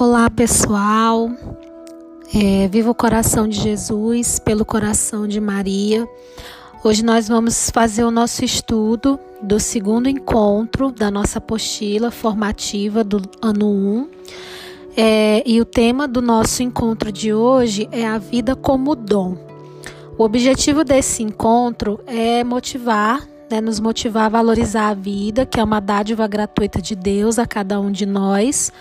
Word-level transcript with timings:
Olá 0.00 0.30
pessoal, 0.30 1.28
é, 2.32 2.68
viva 2.68 2.88
o 2.88 2.94
coração 2.94 3.48
de 3.48 3.60
Jesus 3.60 4.38
pelo 4.38 4.64
coração 4.64 5.26
de 5.26 5.40
Maria. 5.40 6.08
Hoje 6.84 7.04
nós 7.04 7.26
vamos 7.26 7.68
fazer 7.70 8.04
o 8.04 8.10
nosso 8.12 8.44
estudo 8.44 9.18
do 9.42 9.58
segundo 9.58 10.08
encontro 10.08 10.92
da 10.92 11.10
nossa 11.10 11.38
apostila 11.38 12.12
formativa 12.12 13.02
do 13.02 13.20
ano 13.42 13.66
1. 13.66 14.08
É, 14.96 15.42
e 15.44 15.60
o 15.60 15.64
tema 15.64 16.06
do 16.06 16.22
nosso 16.22 16.62
encontro 16.62 17.10
de 17.10 17.34
hoje 17.34 17.88
é 17.90 18.06
a 18.06 18.18
vida 18.18 18.54
como 18.54 18.94
dom. 18.94 19.36
O 20.16 20.22
objetivo 20.22 20.84
desse 20.84 21.24
encontro 21.24 21.98
é 22.06 22.44
motivar, 22.44 23.26
né, 23.50 23.60
nos 23.60 23.80
motivar 23.80 24.26
a 24.26 24.28
valorizar 24.28 24.90
a 24.90 24.94
vida, 24.94 25.44
que 25.44 25.58
é 25.58 25.64
uma 25.64 25.80
dádiva 25.80 26.28
gratuita 26.28 26.80
de 26.80 26.94
Deus 26.94 27.36
a 27.36 27.44
cada 27.44 27.80
um 27.80 27.90
de 27.90 28.06
nós 28.06 28.72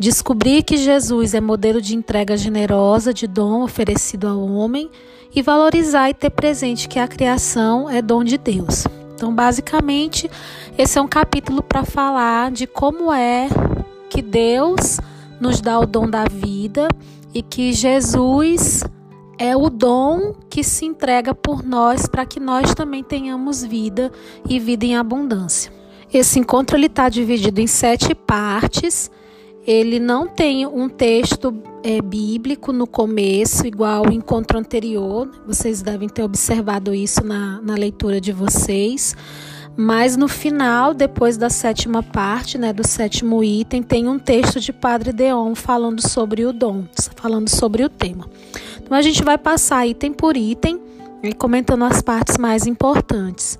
Descobrir 0.00 0.62
que 0.62 0.78
Jesus 0.78 1.34
é 1.34 1.42
modelo 1.42 1.78
de 1.78 1.94
entrega 1.94 2.34
generosa 2.34 3.12
de 3.12 3.26
dom 3.26 3.62
oferecido 3.62 4.26
ao 4.26 4.40
homem 4.40 4.90
e 5.34 5.42
valorizar 5.42 6.08
e 6.08 6.14
ter 6.14 6.30
presente 6.30 6.88
que 6.88 6.98
a 6.98 7.06
criação 7.06 7.88
é 7.90 8.00
dom 8.00 8.24
de 8.24 8.38
Deus. 8.38 8.86
Então, 9.14 9.34
basicamente, 9.34 10.30
esse 10.78 10.98
é 10.98 11.02
um 11.02 11.06
capítulo 11.06 11.62
para 11.62 11.84
falar 11.84 12.50
de 12.50 12.66
como 12.66 13.12
é 13.12 13.50
que 14.08 14.22
Deus 14.22 14.98
nos 15.38 15.60
dá 15.60 15.78
o 15.78 15.84
dom 15.84 16.08
da 16.08 16.24
vida 16.24 16.88
e 17.34 17.42
que 17.42 17.74
Jesus 17.74 18.82
é 19.36 19.54
o 19.54 19.68
dom 19.68 20.32
que 20.48 20.64
se 20.64 20.86
entrega 20.86 21.34
por 21.34 21.62
nós 21.62 22.06
para 22.06 22.24
que 22.24 22.40
nós 22.40 22.74
também 22.74 23.04
tenhamos 23.04 23.62
vida 23.62 24.10
e 24.48 24.58
vida 24.58 24.86
em 24.86 24.96
abundância. 24.96 25.70
Esse 26.10 26.38
encontro 26.38 26.78
está 26.78 27.10
dividido 27.10 27.60
em 27.60 27.66
sete 27.66 28.14
partes 28.14 29.10
ele 29.66 29.98
não 29.98 30.26
tem 30.26 30.66
um 30.66 30.88
texto 30.88 31.54
é, 31.82 32.00
bíblico 32.00 32.72
no 32.72 32.86
começo, 32.86 33.66
igual 33.66 34.06
o 34.06 34.12
encontro 34.12 34.58
anterior. 34.58 35.30
Vocês 35.46 35.82
devem 35.82 36.08
ter 36.08 36.22
observado 36.22 36.94
isso 36.94 37.24
na, 37.24 37.60
na 37.62 37.74
leitura 37.74 38.20
de 38.20 38.32
vocês. 38.32 39.14
Mas 39.76 40.16
no 40.16 40.28
final, 40.28 40.92
depois 40.92 41.36
da 41.36 41.48
sétima 41.48 42.02
parte, 42.02 42.58
né, 42.58 42.72
do 42.72 42.86
sétimo 42.86 43.42
item, 43.42 43.82
tem 43.82 44.08
um 44.08 44.18
texto 44.18 44.60
de 44.60 44.72
Padre 44.72 45.12
Deon 45.12 45.54
falando 45.54 46.06
sobre 46.06 46.44
o 46.44 46.52
dom, 46.52 46.84
falando 47.16 47.48
sobre 47.48 47.84
o 47.84 47.88
tema. 47.88 48.28
Então 48.82 48.96
a 48.96 49.02
gente 49.02 49.22
vai 49.22 49.38
passar 49.38 49.86
item 49.86 50.12
por 50.12 50.36
item, 50.36 50.80
e 51.22 51.32
comentando 51.32 51.84
as 51.84 52.02
partes 52.02 52.38
mais 52.38 52.66
importantes. 52.66 53.58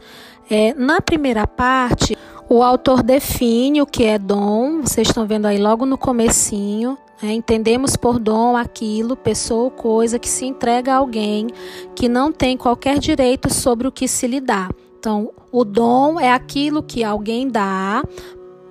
É, 0.50 0.74
na 0.74 1.00
primeira 1.00 1.46
parte, 1.46 2.16
o 2.50 2.64
autor 2.64 3.04
define 3.04 3.80
o 3.80 3.86
que 3.86 4.02
é 4.02 4.18
dom, 4.18 4.80
vocês 4.80 5.06
estão 5.06 5.24
vendo 5.24 5.46
aí 5.46 5.56
logo 5.56 5.86
no 5.86 5.96
comecinho. 5.96 6.98
Né? 7.22 7.32
Entendemos 7.32 7.94
por 7.94 8.18
dom 8.18 8.56
aquilo, 8.56 9.16
pessoa 9.16 9.62
ou 9.64 9.70
coisa 9.70 10.18
que 10.18 10.28
se 10.28 10.46
entrega 10.46 10.92
a 10.92 10.96
alguém 10.96 11.46
que 11.94 12.08
não 12.08 12.32
tem 12.32 12.56
qualquer 12.56 12.98
direito 12.98 13.54
sobre 13.54 13.86
o 13.86 13.92
que 13.92 14.08
se 14.08 14.26
lhe 14.26 14.40
dá. 14.40 14.68
Então, 14.98 15.30
o 15.52 15.64
dom 15.64 16.18
é 16.18 16.32
aquilo 16.32 16.82
que 16.82 17.04
alguém 17.04 17.48
dá 17.48 18.02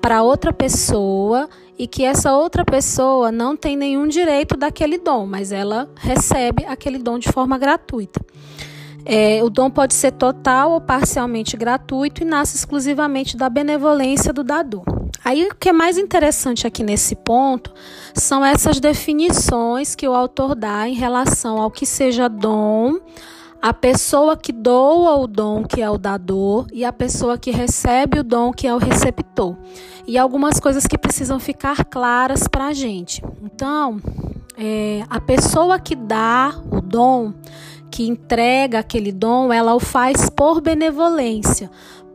para 0.01 0.23
outra 0.23 0.51
pessoa 0.51 1.47
e 1.77 1.87
que 1.87 2.03
essa 2.03 2.35
outra 2.35 2.65
pessoa 2.65 3.31
não 3.31 3.55
tem 3.55 3.77
nenhum 3.77 4.09
direito 4.09 4.57
daquele 4.57 4.97
dom, 4.97 5.25
mas 5.25 5.53
ela 5.53 5.89
recebe 5.95 6.65
aquele 6.65 6.97
dom 6.97 7.17
de 7.17 7.31
forma 7.31 7.57
gratuita. 7.57 8.19
É, 9.05 9.43
o 9.43 9.49
dom 9.49 9.69
pode 9.69 9.93
ser 9.93 10.11
total 10.11 10.71
ou 10.71 10.81
parcialmente 10.81 11.57
gratuito 11.57 12.21
e 12.21 12.25
nasce 12.25 12.55
exclusivamente 12.55 13.35
da 13.35 13.49
benevolência 13.49 14.31
do 14.31 14.43
dador. 14.43 14.83
Aí 15.23 15.47
o 15.47 15.55
que 15.55 15.69
é 15.69 15.73
mais 15.73 15.97
interessante 15.97 16.65
aqui 16.67 16.83
nesse 16.83 17.15
ponto 17.15 17.73
são 18.13 18.43
essas 18.43 18.79
definições 18.79 19.95
que 19.95 20.07
o 20.07 20.13
autor 20.13 20.55
dá 20.55 20.87
em 20.87 20.93
relação 20.93 21.59
ao 21.59 21.71
que 21.71 21.85
seja 21.85 22.27
dom, 22.27 22.99
a 23.61 23.73
pessoa 23.73 24.37
que 24.37 24.53
doa 24.53 25.17
o 25.17 25.27
dom, 25.27 25.63
que 25.63 25.81
é 25.81 25.89
o 25.89 25.97
dador, 25.97 26.65
e 26.71 26.85
a 26.85 26.93
pessoa 26.93 27.37
que 27.37 27.51
recebe 27.51 28.19
o 28.19 28.23
dom, 28.23 28.53
que 28.53 28.65
é 28.65 28.73
o 28.73 28.77
receptor. 28.77 29.57
E 30.07 30.17
algumas 30.17 30.59
coisas 30.59 30.87
que 30.87 30.97
precisam 30.97 31.39
ficar 31.39 31.83
claras 31.85 32.47
para 32.47 32.67
a 32.67 32.73
gente. 32.73 33.21
Então, 33.43 33.99
é, 34.57 35.03
a 35.09 35.19
pessoa 35.19 35.77
que 35.77 35.95
dá 35.95 36.53
o 36.71 36.79
dom, 36.81 37.33
que 37.91 38.07
entrega 38.07 38.79
aquele 38.79 39.11
dom, 39.11 39.51
ela 39.51 39.75
o 39.75 39.79
faz 39.79 40.29
por 40.29 40.61
benevolência, 40.61 41.69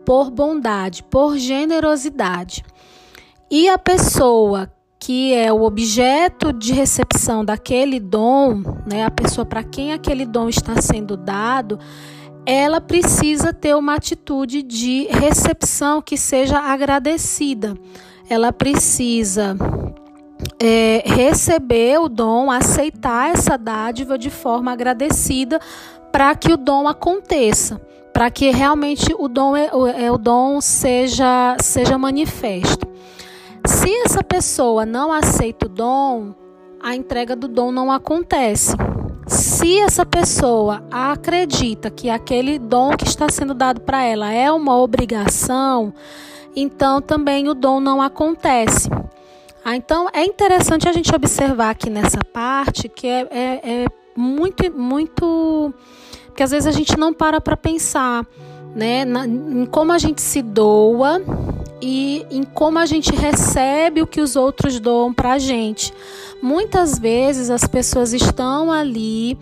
por 0.05 0.31
bondade, 0.31 1.03
por 1.03 1.37
generosidade. 1.37 2.65
E 3.51 3.69
a 3.69 3.79
pessoa 3.79 4.71
que 4.99 5.35
é 5.35 5.53
o 5.53 5.63
objeto 5.63 6.51
de 6.51 6.73
recepção 6.73 7.45
daquele 7.45 8.01
dom, 8.01 8.63
né, 8.87 9.05
a 9.05 9.11
pessoa 9.11 9.45
para 9.45 9.63
quem 9.63 9.93
aquele 9.93 10.25
dom 10.25 10.49
está 10.49 10.81
sendo 10.81 11.15
dado, 11.15 11.79
ela 12.47 12.81
precisa 12.81 13.53
ter 13.53 13.75
uma 13.75 13.97
atitude 13.97 14.63
de 14.63 15.07
recepção 15.11 16.01
que 16.01 16.17
seja 16.17 16.59
agradecida. 16.59 17.77
Ela 18.31 18.51
precisa 18.51 19.57
é, 20.61 21.03
receber 21.05 21.99
o 21.99 22.09
dom, 22.09 22.51
aceitar 22.51 23.31
essa 23.31 23.57
dádiva 23.57 24.17
de 24.17 24.31
forma 24.31 24.73
agradecida 24.73 25.61
para 26.13 26.35
que 26.35 26.53
o 26.53 26.57
dom 26.57 26.87
aconteça, 26.87 27.81
para 28.13 28.31
que 28.31 28.51
realmente 28.51 29.15
o 29.19 29.29
dom, 29.29 29.57
é, 29.57 29.71
é, 29.97 30.13
o 30.13 30.19
dom 30.19 30.61
seja, 30.61 31.57
seja 31.61 31.99
manifesto. 31.99 32.87
Se 33.67 33.91
essa 34.05 34.23
pessoa 34.23 34.87
não 34.87 35.13
aceita 35.13 35.67
o 35.67 35.69
dom, 35.69 36.35
a 36.81 36.95
entrega 36.95 37.35
do 37.35 37.49
dom 37.49 37.73
não 37.73 37.91
acontece. 37.91 38.77
Se 39.27 39.79
essa 39.81 40.05
pessoa 40.05 40.85
acredita 40.91 41.91
que 41.91 42.11
aquele 42.11 42.59
dom 42.59 42.91
que 42.91 43.05
está 43.05 43.29
sendo 43.31 43.55
dado 43.55 43.81
para 43.81 44.03
ela 44.05 44.31
é 44.31 44.53
uma 44.53 44.77
obrigação, 44.77 45.95
então 46.55 47.01
também 47.01 47.49
o 47.49 47.55
dom 47.55 47.81
não 47.81 48.03
acontece. 48.03 48.91
Ah, 49.65 49.77
então 49.77 50.09
é 50.13 50.23
interessante 50.25 50.87
a 50.87 50.93
gente 50.93 51.15
observar 51.15 51.71
aqui 51.71 51.89
nessa 51.89 52.19
parte 52.33 52.87
que 52.87 53.07
é, 53.07 53.27
é, 53.31 53.83
é 53.85 53.87
muito, 54.15 54.71
muito. 54.71 55.73
que 56.37 56.43
às 56.43 56.51
vezes 56.51 56.67
a 56.67 56.71
gente 56.71 56.99
não 56.99 57.15
para 57.15 57.41
para 57.41 57.57
pensar 57.57 58.27
né, 58.75 59.07
na, 59.07 59.27
em 59.27 59.65
como 59.65 59.93
a 59.93 59.99
gente 59.99 60.21
se 60.21 60.43
doa 60.43 61.23
e 61.81 62.27
em 62.31 62.43
como 62.43 62.79
a 62.79 62.85
gente 62.85 63.15
recebe 63.15 64.03
o 64.03 64.07
que 64.07 64.21
os 64.21 64.37
outros 64.37 64.79
doam 64.79 65.15
para 65.15 65.33
a 65.33 65.39
gente. 65.39 65.95
Muitas 66.43 66.99
vezes 66.99 67.49
as 67.49 67.67
pessoas 67.67 68.13
estão 68.13 68.71
ali 68.71 69.39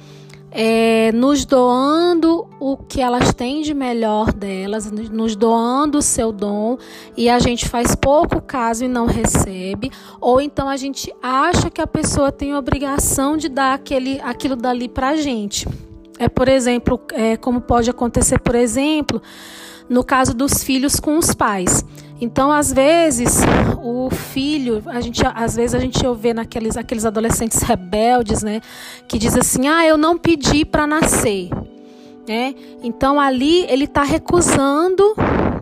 é, 0.55 1.11
nos 1.13 1.47
doando 1.47 2.47
o 2.61 2.77
que 2.77 3.01
elas 3.01 3.33
têm 3.33 3.63
de 3.63 3.73
melhor 3.73 4.33
delas, 4.33 4.91
nos 4.91 5.35
doando 5.35 5.99
o 5.99 6.03
seu 6.03 6.31
dom 6.31 6.77
e 7.17 7.31
a 7.31 7.39
gente 7.39 7.69
faz 7.69 7.95
pouco 7.95 8.41
caso 8.41 8.85
e 8.85 8.89
não 8.89 9.07
recebe, 9.07 9.91
ou 10.21 10.41
então 10.41 10.69
a 10.69 10.77
gente 10.77 11.13
acha 11.23 11.71
que 11.71 11.81
a 11.81 11.87
pessoa 11.87 12.31
tem 12.31 12.55
obrigação 12.55 13.37
de 13.37 13.49
dar 13.49 13.73
aquele, 13.73 14.21
aquilo 14.21 14.55
dali 14.55 14.89
para 14.89 15.09
a 15.09 15.17
gente. 15.17 15.67
É, 16.19 16.29
por 16.29 16.49
exemplo, 16.49 17.01
é, 17.13 17.37
como 17.37 17.61
pode 17.61 17.89
acontecer, 17.89 18.39
por 18.39 18.55
exemplo, 18.55 19.21
no 19.89 20.05
caso 20.05 20.35
dos 20.35 20.63
filhos 20.63 21.01
com 21.01 21.17
os 21.17 21.35
pais. 21.35 21.85
Então, 22.23 22.53
às 22.53 22.73
vezes, 22.73 23.41
o 23.83 24.09
filho, 24.09 24.81
a 24.87 25.01
gente, 25.01 25.21
às 25.35 25.57
vezes 25.57 25.75
a 25.75 25.81
gente 25.81 26.07
ouve 26.07 26.33
naqueles 26.33 26.77
aqueles 26.77 27.05
adolescentes 27.05 27.61
rebeldes, 27.63 28.45
né, 28.45 28.61
que 29.09 29.19
diz 29.19 29.37
assim: 29.37 29.67
"Ah, 29.67 29.85
eu 29.85 29.99
não 29.99 30.17
pedi 30.17 30.65
para 30.65 30.87
nascer". 30.87 31.49
Né? 32.29 32.55
Então 32.85 33.19
ali 33.19 33.67
ele 33.69 33.87
está 33.87 34.05
recusando, 34.05 35.03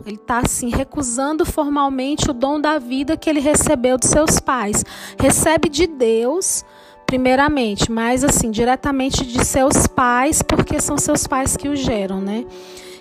ele 0.05 0.17
está 0.17 0.37
assim 0.37 0.69
recusando 0.69 1.43
formalmente 1.43 2.29
o 2.29 2.33
dom 2.33 2.61
da 2.61 2.77
vida 2.77 3.17
que 3.17 3.27
ele 3.27 3.39
recebeu 3.39 3.97
dos 3.97 4.11
seus 4.11 4.39
pais. 4.39 4.85
Recebe 5.19 5.67
de 5.67 5.87
Deus, 5.87 6.63
primeiramente, 7.07 7.91
mas 7.91 8.23
assim 8.23 8.51
diretamente 8.51 9.25
de 9.25 9.43
seus 9.43 9.87
pais, 9.87 10.43
porque 10.43 10.79
são 10.79 10.99
seus 10.99 11.25
pais 11.25 11.57
que 11.57 11.67
o 11.67 11.75
geram, 11.75 12.21
né? 12.21 12.45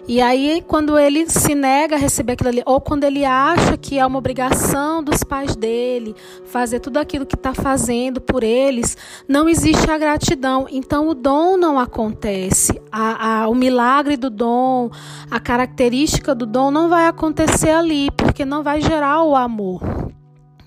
E 0.08 0.20
aí, 0.20 0.64
quando 0.66 0.98
ele 0.98 1.28
se 1.28 1.54
nega 1.54 1.94
a 1.94 1.98
receber 1.98 2.32
aquilo 2.32 2.48
ali, 2.48 2.62
ou 2.66 2.80
quando 2.80 3.04
ele 3.04 3.24
acha 3.24 3.76
que 3.76 3.98
é 3.98 4.04
uma 4.04 4.18
obrigação 4.18 5.02
dos 5.02 5.22
pais 5.22 5.54
dele 5.54 6.14
fazer 6.46 6.80
tudo 6.80 6.98
aquilo 6.98 7.26
que 7.26 7.36
está 7.36 7.54
fazendo 7.54 8.20
por 8.20 8.42
eles, 8.42 8.96
não 9.28 9.48
existe 9.48 9.90
a 9.90 9.98
gratidão. 9.98 10.66
Então, 10.70 11.08
o 11.08 11.14
dom 11.14 11.56
não 11.56 11.78
acontece. 11.78 12.80
A, 12.90 13.42
a, 13.42 13.48
o 13.48 13.54
milagre 13.54 14.16
do 14.16 14.30
dom, 14.30 14.90
a 15.30 15.38
característica 15.38 16.34
do 16.34 16.46
dom 16.46 16.70
não 16.70 16.88
vai 16.88 17.06
acontecer 17.06 17.70
ali, 17.70 18.10
porque 18.12 18.44
não 18.44 18.62
vai 18.62 18.80
gerar 18.80 19.22
o 19.22 19.36
amor. 19.36 19.99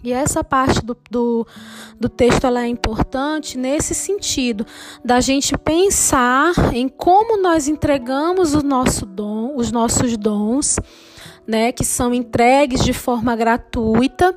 E 0.03 0.11
essa 0.11 0.43
parte 0.43 0.83
do, 0.85 0.97
do, 1.09 1.47
do 1.99 2.09
texto 2.09 2.45
ela 2.45 2.63
é 2.63 2.67
importante 2.67 3.57
nesse 3.57 3.95
sentido, 3.95 4.65
da 5.03 5.21
gente 5.21 5.57
pensar 5.57 6.53
em 6.73 6.89
como 6.89 7.41
nós 7.41 7.67
entregamos 7.67 8.53
o 8.53 8.61
nosso 8.61 9.05
dom, 9.05 9.53
os 9.55 9.71
nossos 9.71 10.17
dons, 10.17 10.77
né, 11.47 11.71
que 11.71 11.85
são 11.85 12.13
entregues 12.13 12.83
de 12.83 12.91
forma 12.91 13.35
gratuita, 13.35 14.35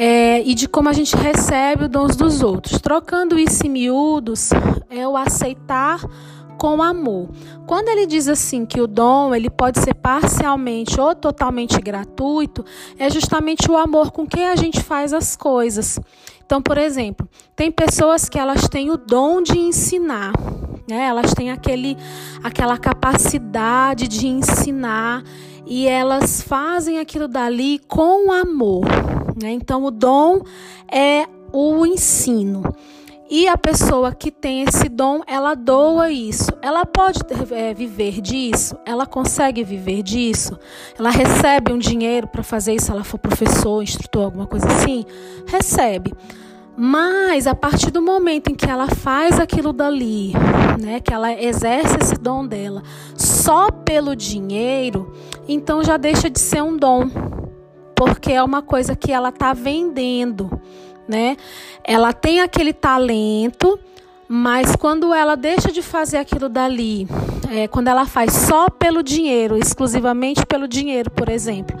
é, 0.00 0.40
e 0.42 0.54
de 0.54 0.68
como 0.68 0.88
a 0.88 0.92
gente 0.92 1.16
recebe 1.16 1.84
os 1.84 1.90
dons 1.90 2.16
dos 2.16 2.42
outros. 2.42 2.80
Trocando 2.80 3.36
isso 3.38 3.66
em 3.66 3.70
miúdos, 3.70 4.50
é 4.88 5.06
o 5.06 5.16
aceitar 5.16 6.00
com 6.58 6.82
amor. 6.82 7.30
Quando 7.66 7.88
ele 7.88 8.04
diz 8.04 8.28
assim 8.28 8.66
que 8.66 8.80
o 8.80 8.86
dom 8.86 9.34
ele 9.34 9.48
pode 9.48 9.78
ser 9.78 9.94
parcialmente 9.94 11.00
ou 11.00 11.14
totalmente 11.14 11.80
gratuito, 11.80 12.64
é 12.98 13.08
justamente 13.08 13.70
o 13.70 13.76
amor 13.76 14.10
com 14.10 14.26
que 14.26 14.40
a 14.40 14.56
gente 14.56 14.82
faz 14.82 15.12
as 15.12 15.36
coisas. 15.36 15.98
Então, 16.44 16.60
por 16.60 16.76
exemplo, 16.76 17.28
tem 17.54 17.70
pessoas 17.70 18.28
que 18.28 18.38
elas 18.38 18.68
têm 18.68 18.90
o 18.90 18.96
dom 18.96 19.40
de 19.40 19.58
ensinar, 19.58 20.32
né? 20.88 21.04
Elas 21.04 21.32
têm 21.34 21.50
aquele, 21.50 21.96
aquela 22.42 22.76
capacidade 22.78 24.08
de 24.08 24.26
ensinar 24.26 25.22
e 25.66 25.86
elas 25.86 26.40
fazem 26.40 26.98
aquilo 26.98 27.28
dali 27.28 27.78
com 27.86 28.32
amor. 28.32 28.86
Né? 29.40 29.50
Então, 29.50 29.84
o 29.84 29.90
dom 29.90 30.42
é 30.90 31.26
o 31.52 31.84
ensino. 31.84 32.62
E 33.30 33.46
a 33.46 33.58
pessoa 33.58 34.14
que 34.14 34.30
tem 34.30 34.62
esse 34.62 34.88
dom, 34.88 35.20
ela 35.26 35.54
doa 35.54 36.10
isso. 36.10 36.50
Ela 36.62 36.86
pode 36.86 37.20
é, 37.50 37.74
viver 37.74 38.22
disso? 38.22 38.74
Ela 38.86 39.04
consegue 39.04 39.62
viver 39.62 40.02
disso? 40.02 40.58
Ela 40.98 41.10
recebe 41.10 41.70
um 41.70 41.78
dinheiro 41.78 42.26
para 42.26 42.42
fazer 42.42 42.74
isso? 42.74 42.86
Se 42.86 42.92
ela 42.92 43.04
for 43.04 43.18
professor, 43.18 43.82
instrutor, 43.82 44.24
alguma 44.24 44.46
coisa 44.46 44.66
assim? 44.66 45.04
Recebe. 45.46 46.14
Mas 46.74 47.46
a 47.46 47.54
partir 47.54 47.90
do 47.90 48.00
momento 48.00 48.48
em 48.50 48.54
que 48.54 48.70
ela 48.70 48.86
faz 48.86 49.38
aquilo 49.38 49.74
dali, 49.74 50.32
né, 50.80 51.00
que 51.00 51.12
ela 51.12 51.32
exerce 51.32 51.96
esse 52.00 52.14
dom 52.14 52.46
dela 52.46 52.82
só 53.14 53.70
pelo 53.70 54.16
dinheiro, 54.16 55.12
então 55.46 55.82
já 55.82 55.96
deixa 55.96 56.30
de 56.30 56.38
ser 56.38 56.62
um 56.62 56.76
dom, 56.76 57.10
porque 57.96 58.32
é 58.32 58.42
uma 58.42 58.62
coisa 58.62 58.94
que 58.94 59.10
ela 59.10 59.30
está 59.30 59.52
vendendo 59.52 60.48
né? 61.08 61.36
Ela 61.82 62.12
tem 62.12 62.40
aquele 62.40 62.72
talento, 62.72 63.78
mas 64.28 64.76
quando 64.76 65.14
ela 65.14 65.36
deixa 65.36 65.72
de 65.72 65.80
fazer 65.80 66.18
aquilo 66.18 66.48
dali, 66.48 67.08
é, 67.50 67.66
quando 67.66 67.88
ela 67.88 68.04
faz 68.04 68.32
só 68.32 68.68
pelo 68.68 69.02
dinheiro, 69.02 69.56
exclusivamente 69.56 70.44
pelo 70.44 70.68
dinheiro, 70.68 71.10
por 71.10 71.28
exemplo, 71.28 71.78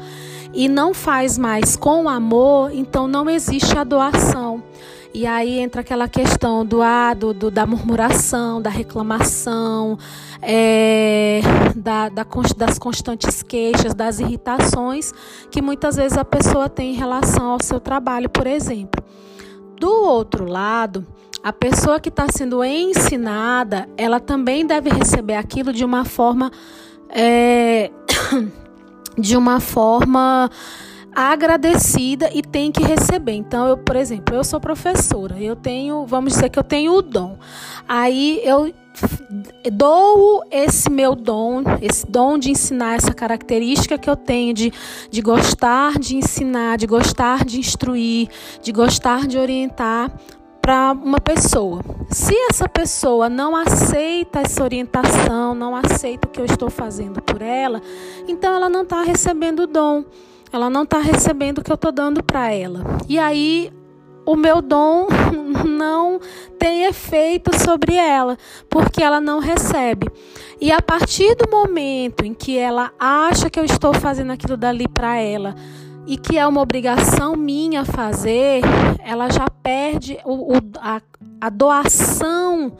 e 0.54 0.68
não 0.68 0.94
faz 0.94 1.36
mais 1.36 1.76
com 1.76 2.08
amor, 2.08 2.70
então 2.72 3.06
não 3.06 3.28
existe 3.28 3.76
a 3.76 3.84
doação. 3.84 4.62
E 5.12 5.26
aí 5.26 5.58
entra 5.58 5.80
aquela 5.80 6.06
questão 6.06 6.64
do, 6.64 6.82
ah, 6.82 7.14
do, 7.14 7.32
do 7.32 7.50
da 7.50 7.66
murmuração, 7.66 8.60
da 8.60 8.70
reclamação, 8.70 9.98
é, 10.42 11.40
da, 11.74 12.08
da, 12.08 12.26
das 12.56 12.78
constantes 12.78 13.42
queixas, 13.42 13.94
das 13.94 14.20
irritações 14.20 15.12
que 15.50 15.62
muitas 15.62 15.96
vezes 15.96 16.16
a 16.16 16.24
pessoa 16.24 16.68
tem 16.68 16.92
em 16.92 16.96
relação 16.96 17.50
ao 17.50 17.62
seu 17.62 17.80
trabalho, 17.80 18.28
por 18.28 18.46
exemplo. 18.46 19.02
Do 19.78 19.90
outro 19.90 20.44
lado, 20.44 21.06
a 21.42 21.52
pessoa 21.52 22.00
que 22.00 22.08
está 22.08 22.26
sendo 22.30 22.64
ensinada, 22.64 23.88
ela 23.96 24.18
também 24.18 24.66
deve 24.66 24.90
receber 24.90 25.34
aquilo 25.36 25.72
de 25.72 25.84
uma 25.84 26.04
forma. 26.04 26.50
É, 27.10 27.90
de 29.16 29.36
uma 29.36 29.60
forma 29.60 30.50
agradecida 31.14 32.30
e 32.32 32.42
tem 32.42 32.70
que 32.70 32.82
receber. 32.82 33.32
Então, 33.32 33.66
eu, 33.66 33.76
por 33.76 33.96
exemplo, 33.96 34.34
eu 34.34 34.44
sou 34.44 34.60
professora, 34.60 35.40
eu 35.40 35.56
tenho, 35.56 36.06
vamos 36.06 36.34
dizer 36.34 36.48
que 36.48 36.58
eu 36.58 36.64
tenho 36.64 36.92
o 36.92 37.02
dom. 37.02 37.38
Aí 37.88 38.40
eu 38.44 38.72
dou 39.72 40.44
esse 40.50 40.90
meu 40.90 41.14
dom, 41.14 41.62
esse 41.80 42.06
dom 42.06 42.38
de 42.38 42.50
ensinar, 42.50 42.96
essa 42.96 43.14
característica 43.14 43.98
que 43.98 44.10
eu 44.10 44.16
tenho 44.16 44.52
de, 44.52 44.72
de 45.10 45.20
gostar 45.20 45.98
de 45.98 46.16
ensinar, 46.16 46.76
de 46.76 46.86
gostar 46.86 47.44
de 47.44 47.58
instruir, 47.58 48.28
de 48.62 48.72
gostar 48.72 49.26
de 49.26 49.38
orientar 49.38 50.12
para 50.60 50.92
uma 50.92 51.20
pessoa. 51.20 51.80
Se 52.10 52.34
essa 52.50 52.68
pessoa 52.68 53.28
não 53.28 53.56
aceita 53.56 54.40
essa 54.40 54.62
orientação, 54.62 55.54
não 55.54 55.74
aceita 55.74 56.28
o 56.28 56.30
que 56.30 56.40
eu 56.40 56.44
estou 56.44 56.68
fazendo 56.68 57.22
por 57.22 57.40
ela, 57.40 57.80
então 58.26 58.54
ela 58.54 58.68
não 58.68 58.82
está 58.82 59.02
recebendo 59.02 59.60
o 59.60 59.66
dom. 59.66 60.04
Ela 60.52 60.70
não 60.70 60.82
está 60.82 60.98
recebendo 60.98 61.58
o 61.58 61.64
que 61.64 61.70
eu 61.70 61.76
estou 61.76 61.92
dando 61.92 62.22
para 62.22 62.52
ela. 62.52 62.84
E 63.08 63.18
aí 63.18 63.72
o 64.26 64.36
meu 64.36 64.60
dom 64.60 65.06
não 65.66 66.20
tem 66.58 66.84
efeito 66.84 67.50
sobre 67.58 67.94
ela, 67.94 68.36
porque 68.68 69.02
ela 69.02 69.20
não 69.20 69.38
recebe. 69.38 70.10
E 70.60 70.70
a 70.70 70.82
partir 70.82 71.34
do 71.34 71.50
momento 71.50 72.24
em 72.24 72.34
que 72.34 72.58
ela 72.58 72.92
acha 72.98 73.48
que 73.48 73.58
eu 73.58 73.64
estou 73.64 73.94
fazendo 73.94 74.32
aquilo 74.32 74.56
dali 74.56 74.86
para 74.86 75.16
ela 75.16 75.54
e 76.06 76.16
que 76.16 76.36
é 76.38 76.46
uma 76.46 76.60
obrigação 76.60 77.36
minha 77.36 77.84
fazer, 77.84 78.62
ela 79.04 79.30
já 79.30 79.48
perde 79.62 80.18
o, 80.24 80.56
o, 80.56 80.60
a, 80.78 81.00
a 81.40 81.48
doação 81.48 82.76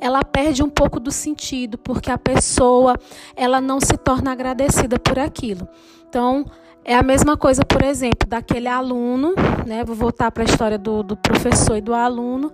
ela 0.00 0.24
perde 0.24 0.62
um 0.62 0.68
pouco 0.70 0.98
do 0.98 1.12
sentido, 1.12 1.76
porque 1.76 2.10
a 2.10 2.16
pessoa 2.16 2.96
ela 3.36 3.60
não 3.60 3.78
se 3.80 3.96
torna 3.98 4.32
agradecida 4.32 4.98
por 4.98 5.18
aquilo. 5.18 5.68
Então, 6.08 6.46
é 6.84 6.94
a 6.94 7.02
mesma 7.02 7.36
coisa, 7.36 7.64
por 7.64 7.82
exemplo, 7.82 8.28
daquele 8.28 8.68
aluno, 8.68 9.34
né? 9.66 9.84
Vou 9.84 9.94
voltar 9.94 10.30
para 10.30 10.42
a 10.42 10.46
história 10.46 10.78
do, 10.78 11.02
do 11.02 11.16
professor 11.16 11.76
e 11.76 11.80
do 11.80 11.94
aluno, 11.94 12.52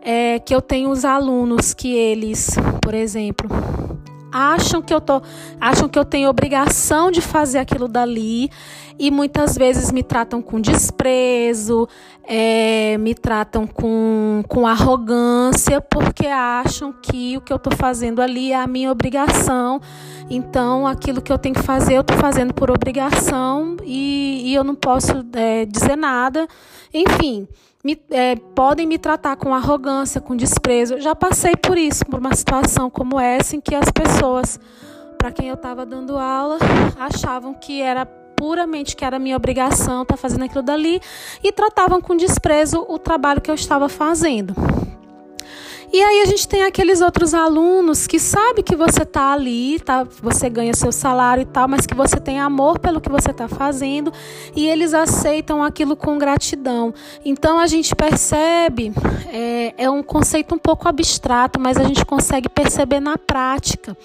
é, 0.00 0.38
que 0.38 0.54
eu 0.54 0.60
tenho 0.60 0.90
os 0.90 1.04
alunos 1.04 1.72
que 1.72 1.94
eles, 1.94 2.56
por 2.80 2.94
exemplo, 2.94 3.48
acham 4.32 4.80
que 4.80 4.92
eu 4.92 5.00
tô, 5.00 5.22
acham 5.60 5.88
que 5.88 5.98
eu 5.98 6.04
tenho 6.04 6.28
obrigação 6.28 7.10
de 7.10 7.20
fazer 7.20 7.58
aquilo 7.58 7.86
dali 7.86 8.50
e 8.98 9.10
muitas 9.10 9.56
vezes 9.56 9.90
me 9.90 10.02
tratam 10.02 10.40
com 10.42 10.60
desprezo, 10.60 11.88
é, 12.24 12.96
me 12.98 13.14
tratam 13.14 13.66
com, 13.66 14.42
com 14.48 14.66
arrogância 14.66 15.80
porque 15.80 16.26
acham 16.26 16.92
que 16.92 17.36
o 17.36 17.40
que 17.40 17.52
eu 17.52 17.56
estou 17.56 17.74
fazendo 17.76 18.22
ali 18.22 18.52
é 18.52 18.56
a 18.56 18.66
minha 18.66 18.90
obrigação 18.90 19.80
então, 20.34 20.86
aquilo 20.86 21.20
que 21.20 21.30
eu 21.30 21.36
tenho 21.36 21.54
que 21.54 21.62
fazer, 21.62 21.94
eu 21.94 22.00
estou 22.00 22.16
fazendo 22.16 22.54
por 22.54 22.70
obrigação 22.70 23.76
e, 23.84 24.42
e 24.46 24.54
eu 24.54 24.64
não 24.64 24.74
posso 24.74 25.24
é, 25.34 25.66
dizer 25.66 25.94
nada. 25.94 26.48
Enfim, 26.92 27.46
me, 27.84 28.00
é, 28.10 28.36
podem 28.36 28.86
me 28.86 28.96
tratar 28.96 29.36
com 29.36 29.54
arrogância, 29.54 30.22
com 30.22 30.34
desprezo. 30.34 30.94
Eu 30.94 31.00
já 31.02 31.14
passei 31.14 31.54
por 31.54 31.76
isso, 31.76 32.06
por 32.06 32.18
uma 32.18 32.34
situação 32.34 32.88
como 32.88 33.20
essa, 33.20 33.56
em 33.56 33.60
que 33.60 33.74
as 33.74 33.90
pessoas 33.90 34.58
para 35.18 35.30
quem 35.30 35.48
eu 35.48 35.54
estava 35.54 35.84
dando 35.84 36.16
aula 36.16 36.58
achavam 36.98 37.54
que 37.54 37.82
era 37.82 38.04
puramente 38.42 38.96
que 38.96 39.04
era 39.04 39.20
minha 39.20 39.36
obrigação 39.36 40.02
estar 40.02 40.16
tá 40.16 40.16
fazendo 40.16 40.44
aquilo 40.44 40.64
dali 40.64 41.00
e 41.44 41.52
tratavam 41.52 42.00
com 42.00 42.16
desprezo 42.16 42.84
o 42.88 42.98
trabalho 42.98 43.40
que 43.40 43.48
eu 43.48 43.54
estava 43.54 43.88
fazendo. 43.88 44.52
E 45.92 46.02
aí 46.02 46.22
a 46.22 46.24
gente 46.24 46.48
tem 46.48 46.64
aqueles 46.64 47.00
outros 47.00 47.34
alunos 47.34 48.04
que 48.08 48.18
sabe 48.18 48.64
que 48.64 48.74
você 48.74 49.04
está 49.04 49.32
ali, 49.32 49.78
tá, 49.78 50.02
você 50.20 50.50
ganha 50.50 50.74
seu 50.74 50.90
salário 50.90 51.42
e 51.42 51.44
tal, 51.44 51.68
mas 51.68 51.86
que 51.86 51.94
você 51.94 52.16
tem 52.16 52.40
amor 52.40 52.80
pelo 52.80 53.00
que 53.00 53.08
você 53.08 53.30
está 53.30 53.46
fazendo 53.46 54.12
e 54.56 54.68
eles 54.68 54.92
aceitam 54.92 55.62
aquilo 55.62 55.94
com 55.94 56.18
gratidão. 56.18 56.92
Então 57.24 57.60
a 57.60 57.68
gente 57.68 57.94
percebe, 57.94 58.92
é, 59.32 59.72
é 59.78 59.88
um 59.88 60.02
conceito 60.02 60.52
um 60.52 60.58
pouco 60.58 60.88
abstrato, 60.88 61.60
mas 61.60 61.76
a 61.76 61.84
gente 61.84 62.04
consegue 62.04 62.48
perceber 62.48 62.98
na 62.98 63.16
prática 63.16 63.96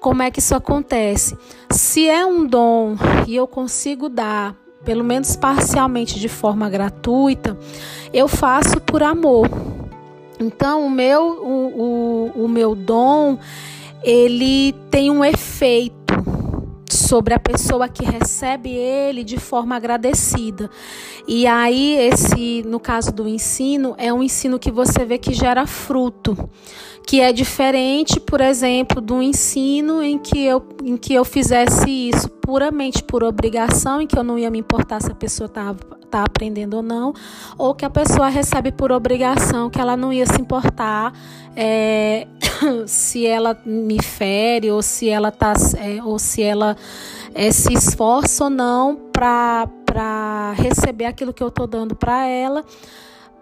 como 0.00 0.22
é 0.22 0.30
que 0.30 0.40
isso 0.40 0.54
acontece. 0.54 1.36
Se 1.70 2.08
é 2.08 2.24
um 2.24 2.46
dom 2.46 2.96
e 3.26 3.34
eu 3.34 3.46
consigo 3.46 4.08
dar 4.08 4.54
pelo 4.84 5.04
menos 5.04 5.36
parcialmente 5.36 6.18
de 6.18 6.28
forma 6.28 6.70
gratuita, 6.70 7.58
eu 8.12 8.28
faço 8.28 8.80
por 8.80 9.02
amor. 9.02 9.48
Então, 10.40 10.86
o 10.86 10.90
meu, 10.90 11.22
o, 11.22 12.32
o, 12.36 12.44
o 12.44 12.48
meu 12.48 12.74
dom, 12.74 13.38
ele 14.02 14.72
tem 14.90 15.10
um 15.10 15.24
efeito 15.24 16.07
sobre 17.08 17.32
a 17.32 17.38
pessoa 17.38 17.88
que 17.88 18.04
recebe 18.04 18.68
ele 18.68 19.24
de 19.24 19.38
forma 19.38 19.74
agradecida. 19.74 20.68
E 21.26 21.46
aí 21.46 21.96
esse, 21.96 22.62
no 22.66 22.78
caso 22.78 23.10
do 23.10 23.26
ensino, 23.26 23.94
é 23.96 24.12
um 24.12 24.22
ensino 24.22 24.58
que 24.58 24.70
você 24.70 25.06
vê 25.06 25.16
que 25.16 25.32
gera 25.32 25.66
fruto, 25.66 26.36
que 27.06 27.22
é 27.22 27.32
diferente, 27.32 28.20
por 28.20 28.42
exemplo, 28.42 29.00
do 29.00 29.22
ensino 29.22 30.02
em 30.02 30.18
que 30.18 30.44
eu, 30.44 30.62
em 30.84 30.98
que 30.98 31.14
eu 31.14 31.24
fizesse 31.24 31.90
isso 31.90 32.28
puramente 32.28 33.02
por 33.02 33.24
obrigação, 33.24 34.02
em 34.02 34.06
que 34.06 34.18
eu 34.18 34.22
não 34.22 34.38
ia 34.38 34.50
me 34.50 34.58
importar 34.58 35.00
se 35.00 35.10
a 35.10 35.14
pessoa 35.14 35.46
estava 35.46 35.78
tá 36.10 36.24
aprendendo 36.24 36.78
ou 36.78 36.82
não, 36.82 37.12
ou 37.56 37.74
que 37.74 37.84
a 37.84 37.90
pessoa 37.90 38.28
recebe 38.28 38.72
por 38.72 38.90
obrigação, 38.90 39.70
que 39.70 39.80
ela 39.80 39.96
não 39.96 40.12
ia 40.12 40.26
se 40.26 40.40
importar 40.40 41.12
é, 41.60 42.28
se 42.86 43.26
ela 43.26 43.60
me 43.66 44.00
fere 44.00 44.70
ou 44.70 44.80
se 44.80 45.08
ela 45.08 45.32
tá, 45.32 45.54
é, 45.76 46.00
ou 46.04 46.16
se 46.16 46.40
ela 46.40 46.76
é, 47.34 47.50
se 47.50 47.72
esforça 47.72 48.44
ou 48.44 48.50
não 48.50 48.94
para 49.12 50.54
receber 50.56 51.06
aquilo 51.06 51.34
que 51.34 51.42
eu 51.42 51.48
estou 51.48 51.66
dando 51.66 51.96
para 51.96 52.24
ela, 52.26 52.64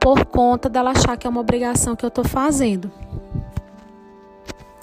por 0.01 0.25
conta 0.25 0.71
dela 0.71 0.93
achar 0.93 1.19
que 1.19 1.27
é 1.27 1.31
uma 1.31 1.41
obrigação 1.41 1.95
que 1.95 2.07
eu 2.07 2.09
estou 2.09 2.25
fazendo. 2.25 2.91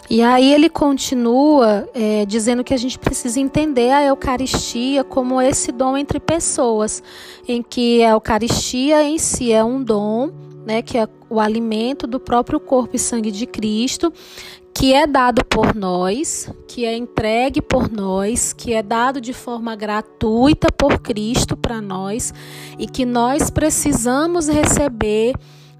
E 0.07 0.21
aí 0.21 0.53
ele 0.53 0.69
continua 0.69 1.89
é, 1.95 2.23
dizendo 2.27 2.63
que 2.63 2.73
a 2.73 2.77
gente 2.77 2.99
precisa 2.99 3.39
entender 3.39 3.89
a 3.89 4.03
Eucaristia 4.03 5.03
como 5.03 5.41
esse 5.41 5.71
dom 5.71 5.97
entre 5.97 6.19
pessoas, 6.19 7.01
em 7.47 7.63
que 7.63 8.03
a 8.03 8.11
Eucaristia 8.11 9.01
em 9.01 9.17
si 9.17 9.51
é 9.51 9.63
um 9.63 9.81
dom, 9.81 10.29
né, 10.65 10.81
que 10.81 10.97
é 10.97 11.07
o 11.29 11.39
alimento 11.39 12.07
do 12.07 12.19
próprio 12.19 12.59
corpo 12.59 12.95
e 12.95 12.99
sangue 12.99 13.31
de 13.31 13.45
Cristo, 13.45 14.11
que 14.73 14.93
é 14.93 15.05
dado 15.05 15.45
por 15.45 15.75
nós, 15.75 16.49
que 16.67 16.83
é 16.83 16.95
entregue 16.95 17.61
por 17.61 17.91
nós, 17.91 18.53
que 18.53 18.73
é 18.73 18.81
dado 18.81 19.21
de 19.21 19.31
forma 19.31 19.75
gratuita 19.75 20.71
por 20.71 20.99
Cristo 20.99 21.55
para 21.55 21.79
nós 21.79 22.33
e 22.79 22.87
que 22.87 23.05
nós 23.05 23.49
precisamos 23.49 24.47
receber 24.47 25.35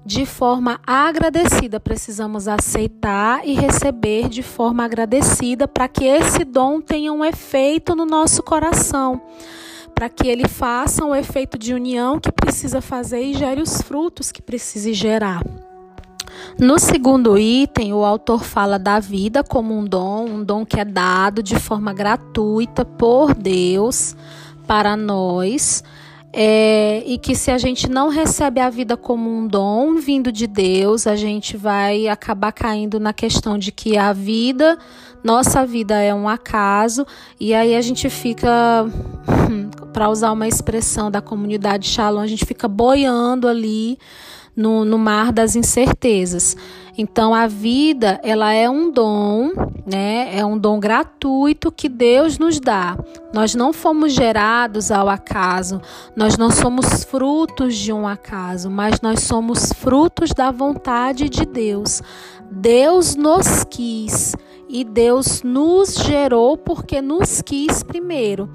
de 0.06 0.26
forma 0.26 0.80
agradecida, 0.86 1.80
precisamos 1.80 2.46
aceitar 2.46 3.40
e 3.44 3.54
receber 3.54 4.28
de 4.28 4.42
forma 4.42 4.84
agradecida 4.84 5.66
para 5.66 5.88
que 5.88 6.04
esse 6.04 6.44
dom 6.44 6.80
tenha 6.80 7.12
um 7.12 7.24
efeito 7.24 7.96
no 7.96 8.04
nosso 8.04 8.42
coração, 8.42 9.20
para 9.94 10.08
que 10.08 10.26
ele 10.26 10.48
faça 10.48 11.04
um 11.04 11.14
efeito 11.14 11.56
de 11.56 11.72
união 11.72 12.18
que 12.18 12.32
precisa 12.32 12.80
fazer 12.80 13.22
e 13.22 13.34
gere 13.34 13.62
os 13.62 13.80
frutos 13.80 14.32
que 14.32 14.42
precise 14.42 14.92
gerar. 14.92 15.42
No 16.58 16.78
segundo 16.78 17.38
item, 17.38 17.92
o 17.92 18.04
autor 18.04 18.42
fala 18.42 18.78
da 18.78 19.00
vida 19.00 19.42
como 19.42 19.76
um 19.76 19.84
dom, 19.84 20.26
um 20.26 20.44
dom 20.44 20.64
que 20.64 20.78
é 20.78 20.84
dado 20.84 21.42
de 21.42 21.58
forma 21.58 21.92
gratuita 21.92 22.84
por 22.84 23.34
Deus 23.34 24.16
para 24.66 24.96
nós. 24.96 25.82
É, 26.36 27.00
e 27.06 27.16
que 27.16 27.36
se 27.36 27.52
a 27.52 27.58
gente 27.58 27.88
não 27.88 28.08
recebe 28.08 28.60
a 28.60 28.68
vida 28.68 28.96
como 28.96 29.30
um 29.30 29.46
dom 29.46 29.94
vindo 29.94 30.32
de 30.32 30.48
Deus, 30.48 31.06
a 31.06 31.14
gente 31.14 31.56
vai 31.56 32.08
acabar 32.08 32.50
caindo 32.50 32.98
na 32.98 33.12
questão 33.12 33.56
de 33.56 33.70
que 33.70 33.96
a 33.96 34.12
vida, 34.12 34.76
nossa 35.24 35.64
vida 35.64 35.98
é 36.02 36.14
um 36.14 36.28
acaso, 36.28 37.06
e 37.40 37.54
aí 37.54 37.74
a 37.74 37.80
gente 37.80 38.10
fica, 38.10 38.86
para 39.90 40.10
usar 40.10 40.30
uma 40.32 40.46
expressão 40.46 41.10
da 41.10 41.22
comunidade 41.22 41.88
Shalom, 41.88 42.20
a 42.20 42.26
gente 42.26 42.44
fica 42.44 42.68
boiando 42.68 43.48
ali 43.48 43.98
no, 44.54 44.84
no 44.84 44.98
mar 44.98 45.32
das 45.32 45.56
incertezas. 45.56 46.54
Então 46.96 47.34
a 47.34 47.46
vida, 47.46 48.20
ela 48.22 48.52
é 48.52 48.68
um 48.68 48.90
dom, 48.90 49.50
né? 49.84 50.36
É 50.36 50.44
um 50.44 50.56
dom 50.56 50.78
gratuito 50.78 51.72
que 51.72 51.88
Deus 51.88 52.38
nos 52.38 52.60
dá. 52.60 52.96
Nós 53.32 53.54
não 53.54 53.72
fomos 53.72 54.12
gerados 54.12 54.92
ao 54.92 55.08
acaso, 55.08 55.80
nós 56.14 56.36
não 56.36 56.50
somos 56.50 57.02
frutos 57.02 57.74
de 57.74 57.92
um 57.92 58.06
acaso, 58.06 58.70
mas 58.70 59.00
nós 59.00 59.20
somos 59.22 59.72
frutos 59.72 60.30
da 60.30 60.50
vontade 60.50 61.28
de 61.28 61.44
Deus. 61.44 62.00
Deus 62.50 63.16
nos 63.16 63.64
quis 63.64 64.36
e 64.74 64.82
Deus 64.82 65.44
nos 65.44 65.94
gerou 65.94 66.56
porque 66.58 67.00
nos 67.00 67.40
quis 67.40 67.84
primeiro. 67.84 68.50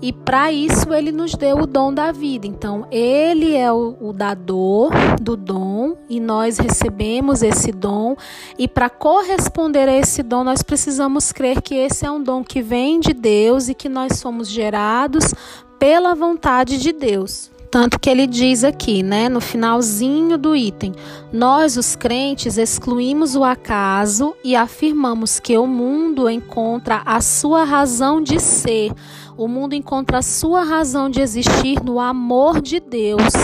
E 0.00 0.12
para 0.12 0.52
isso 0.52 0.94
ele 0.94 1.10
nos 1.10 1.34
deu 1.34 1.56
o 1.56 1.66
dom 1.66 1.92
da 1.92 2.12
vida. 2.12 2.46
Então, 2.46 2.86
ele 2.88 3.56
é 3.56 3.72
o, 3.72 3.96
o 4.00 4.12
dador 4.12 4.92
do 5.20 5.36
dom 5.36 5.96
e 6.08 6.20
nós 6.20 6.58
recebemos 6.58 7.42
esse 7.42 7.72
dom. 7.72 8.14
E 8.56 8.68
para 8.68 8.88
corresponder 8.88 9.88
a 9.88 9.96
esse 9.96 10.22
dom, 10.22 10.44
nós 10.44 10.62
precisamos 10.62 11.32
crer 11.32 11.60
que 11.60 11.74
esse 11.74 12.06
é 12.06 12.10
um 12.12 12.22
dom 12.22 12.44
que 12.44 12.62
vem 12.62 13.00
de 13.00 13.12
Deus 13.12 13.68
e 13.68 13.74
que 13.74 13.88
nós 13.88 14.20
somos 14.20 14.48
gerados 14.48 15.34
pela 15.80 16.14
vontade 16.14 16.78
de 16.78 16.92
Deus. 16.92 17.55
Tanto 17.70 17.98
que 17.98 18.08
ele 18.08 18.26
diz 18.26 18.64
aqui, 18.64 19.02
né, 19.02 19.28
no 19.28 19.40
finalzinho 19.40 20.38
do 20.38 20.54
item: 20.54 20.92
Nós, 21.32 21.76
os 21.76 21.96
crentes, 21.96 22.56
excluímos 22.56 23.34
o 23.34 23.44
acaso 23.44 24.34
e 24.44 24.54
afirmamos 24.54 25.40
que 25.40 25.56
o 25.58 25.66
mundo 25.66 26.30
encontra 26.30 27.02
a 27.04 27.20
sua 27.20 27.64
razão 27.64 28.22
de 28.22 28.40
ser 28.40 28.92
o 29.36 29.46
mundo 29.46 29.74
encontra 29.74 30.18
a 30.18 30.22
sua 30.22 30.64
razão 30.64 31.10
de 31.10 31.20
existir 31.20 31.82
no 31.84 32.00
amor 32.00 32.60
de 32.62 32.80
Deus, 32.80 33.34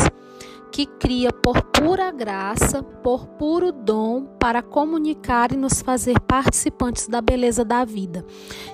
que 0.71 0.87
cria 0.87 1.31
por 1.31 1.61
pura 1.65 2.11
graça, 2.11 2.83
por 2.83 3.27
puro 3.27 3.71
dom, 3.71 4.25
para 4.39 4.63
comunicar 4.63 5.53
e 5.53 5.57
nos 5.57 5.83
fazer 5.83 6.19
participantes 6.21 7.09
da 7.09 7.21
beleza 7.21 7.63
da 7.63 7.85
vida. 7.85 8.25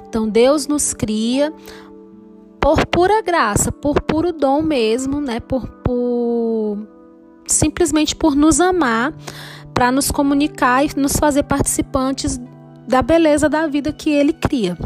Então, 0.09 0.29
Deus 0.29 0.69
nos 0.69 0.95
cria 0.95 1.53
por 2.61 2.87
pura 2.87 3.23
graça, 3.23 3.71
por 3.71 4.01
puro 4.01 4.33
dom 4.33 4.63
mesmo, 4.63 5.21
né? 5.21 5.41
Por, 5.41 5.67
por 5.85 6.79
simplesmente 7.47 8.15
por 8.15 8.35
nos 8.35 8.61
amar, 8.61 9.15
para 9.73 9.91
nos 9.91 10.11
comunicar 10.11 10.85
e 10.85 10.91
nos 10.97 11.17
fazer 11.17 11.45
participantes 11.45 12.41
da 12.87 13.03
beleza 13.03 13.49
da 13.49 13.67
vida 13.67 13.93
que 13.93 14.11
Ele 14.11 14.33
cria. 14.33 14.77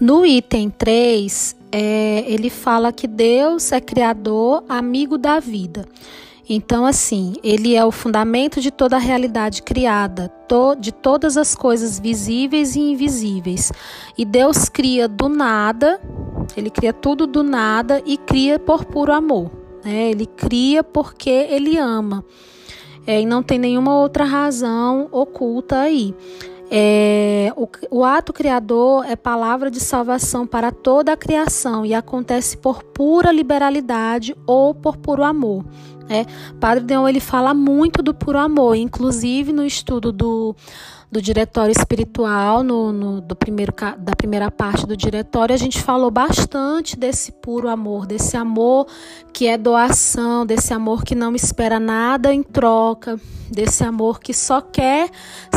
No 0.00 0.24
item 0.24 0.70
3, 0.70 1.56
é, 1.72 2.24
ele 2.26 2.48
fala 2.48 2.92
que 2.92 3.06
Deus 3.06 3.70
é 3.72 3.80
criador, 3.80 4.64
amigo 4.68 5.18
da 5.18 5.38
vida. 5.38 5.86
Então, 6.52 6.84
assim, 6.84 7.34
ele 7.44 7.76
é 7.76 7.84
o 7.84 7.92
fundamento 7.92 8.60
de 8.60 8.72
toda 8.72 8.96
a 8.96 8.98
realidade 8.98 9.62
criada, 9.62 10.28
to, 10.48 10.74
de 10.74 10.90
todas 10.90 11.36
as 11.36 11.54
coisas 11.54 12.00
visíveis 12.00 12.74
e 12.74 12.80
invisíveis. 12.80 13.72
E 14.18 14.24
Deus 14.24 14.68
cria 14.68 15.06
do 15.06 15.28
nada, 15.28 16.00
ele 16.56 16.70
cria 16.70 16.92
tudo 16.92 17.26
do 17.26 17.42
nada 17.42 18.02
e 18.04 18.16
cria 18.16 18.58
por 18.58 18.84
puro 18.84 19.12
amor. 19.12 19.50
Né? 19.84 20.10
Ele 20.10 20.26
cria 20.26 20.82
porque 20.82 21.30
ele 21.30 21.78
ama. 21.78 22.24
É, 23.06 23.20
e 23.20 23.26
não 23.26 23.42
tem 23.42 23.58
nenhuma 23.58 23.96
outra 23.96 24.24
razão 24.24 25.08
oculta 25.10 25.80
aí. 25.80 26.14
É, 26.72 27.52
o, 27.56 27.68
o, 27.90 28.04
ato 28.04 28.32
criador 28.32 29.04
é 29.04 29.16
palavra 29.16 29.70
de 29.70 29.80
salvação 29.80 30.46
para 30.46 30.70
toda 30.70 31.12
a 31.12 31.16
criação 31.16 31.84
e 31.84 31.92
acontece 31.92 32.56
por 32.56 32.84
pura 32.84 33.32
liberalidade 33.32 34.36
ou 34.46 34.72
por 34.72 34.96
puro 34.96 35.24
amor. 35.24 35.64
Né? 36.08 36.26
Padre 36.60 36.84
Deon 36.84 37.08
ele 37.08 37.18
fala 37.18 37.52
muito 37.52 38.02
do 38.02 38.14
puro 38.14 38.38
amor, 38.38 38.76
inclusive 38.76 39.52
no 39.52 39.64
estudo 39.64 40.12
do, 40.12 40.54
do 41.10 41.20
diretório 41.20 41.72
espiritual, 41.72 42.62
no, 42.62 42.92
no, 42.92 43.20
do 43.20 43.34
primeiro, 43.34 43.74
da 43.98 44.14
primeira 44.14 44.50
parte 44.50 44.86
do 44.86 44.96
diretório, 44.96 45.52
a 45.54 45.58
gente 45.58 45.82
falou 45.82 46.10
bastante 46.10 46.96
desse 46.96 47.32
puro 47.32 47.68
amor, 47.68 48.06
desse 48.06 48.36
amor 48.36 48.86
que 49.32 49.48
é 49.48 49.58
doação, 49.58 50.46
desse 50.46 50.72
amor 50.72 51.02
que 51.02 51.16
não 51.16 51.34
espera 51.34 51.80
nada 51.80 52.32
em 52.32 52.42
troca, 52.42 53.18
desse 53.50 53.82
amor 53.82 54.20
que 54.20 54.32
só 54.32 54.60
quer 54.60 55.10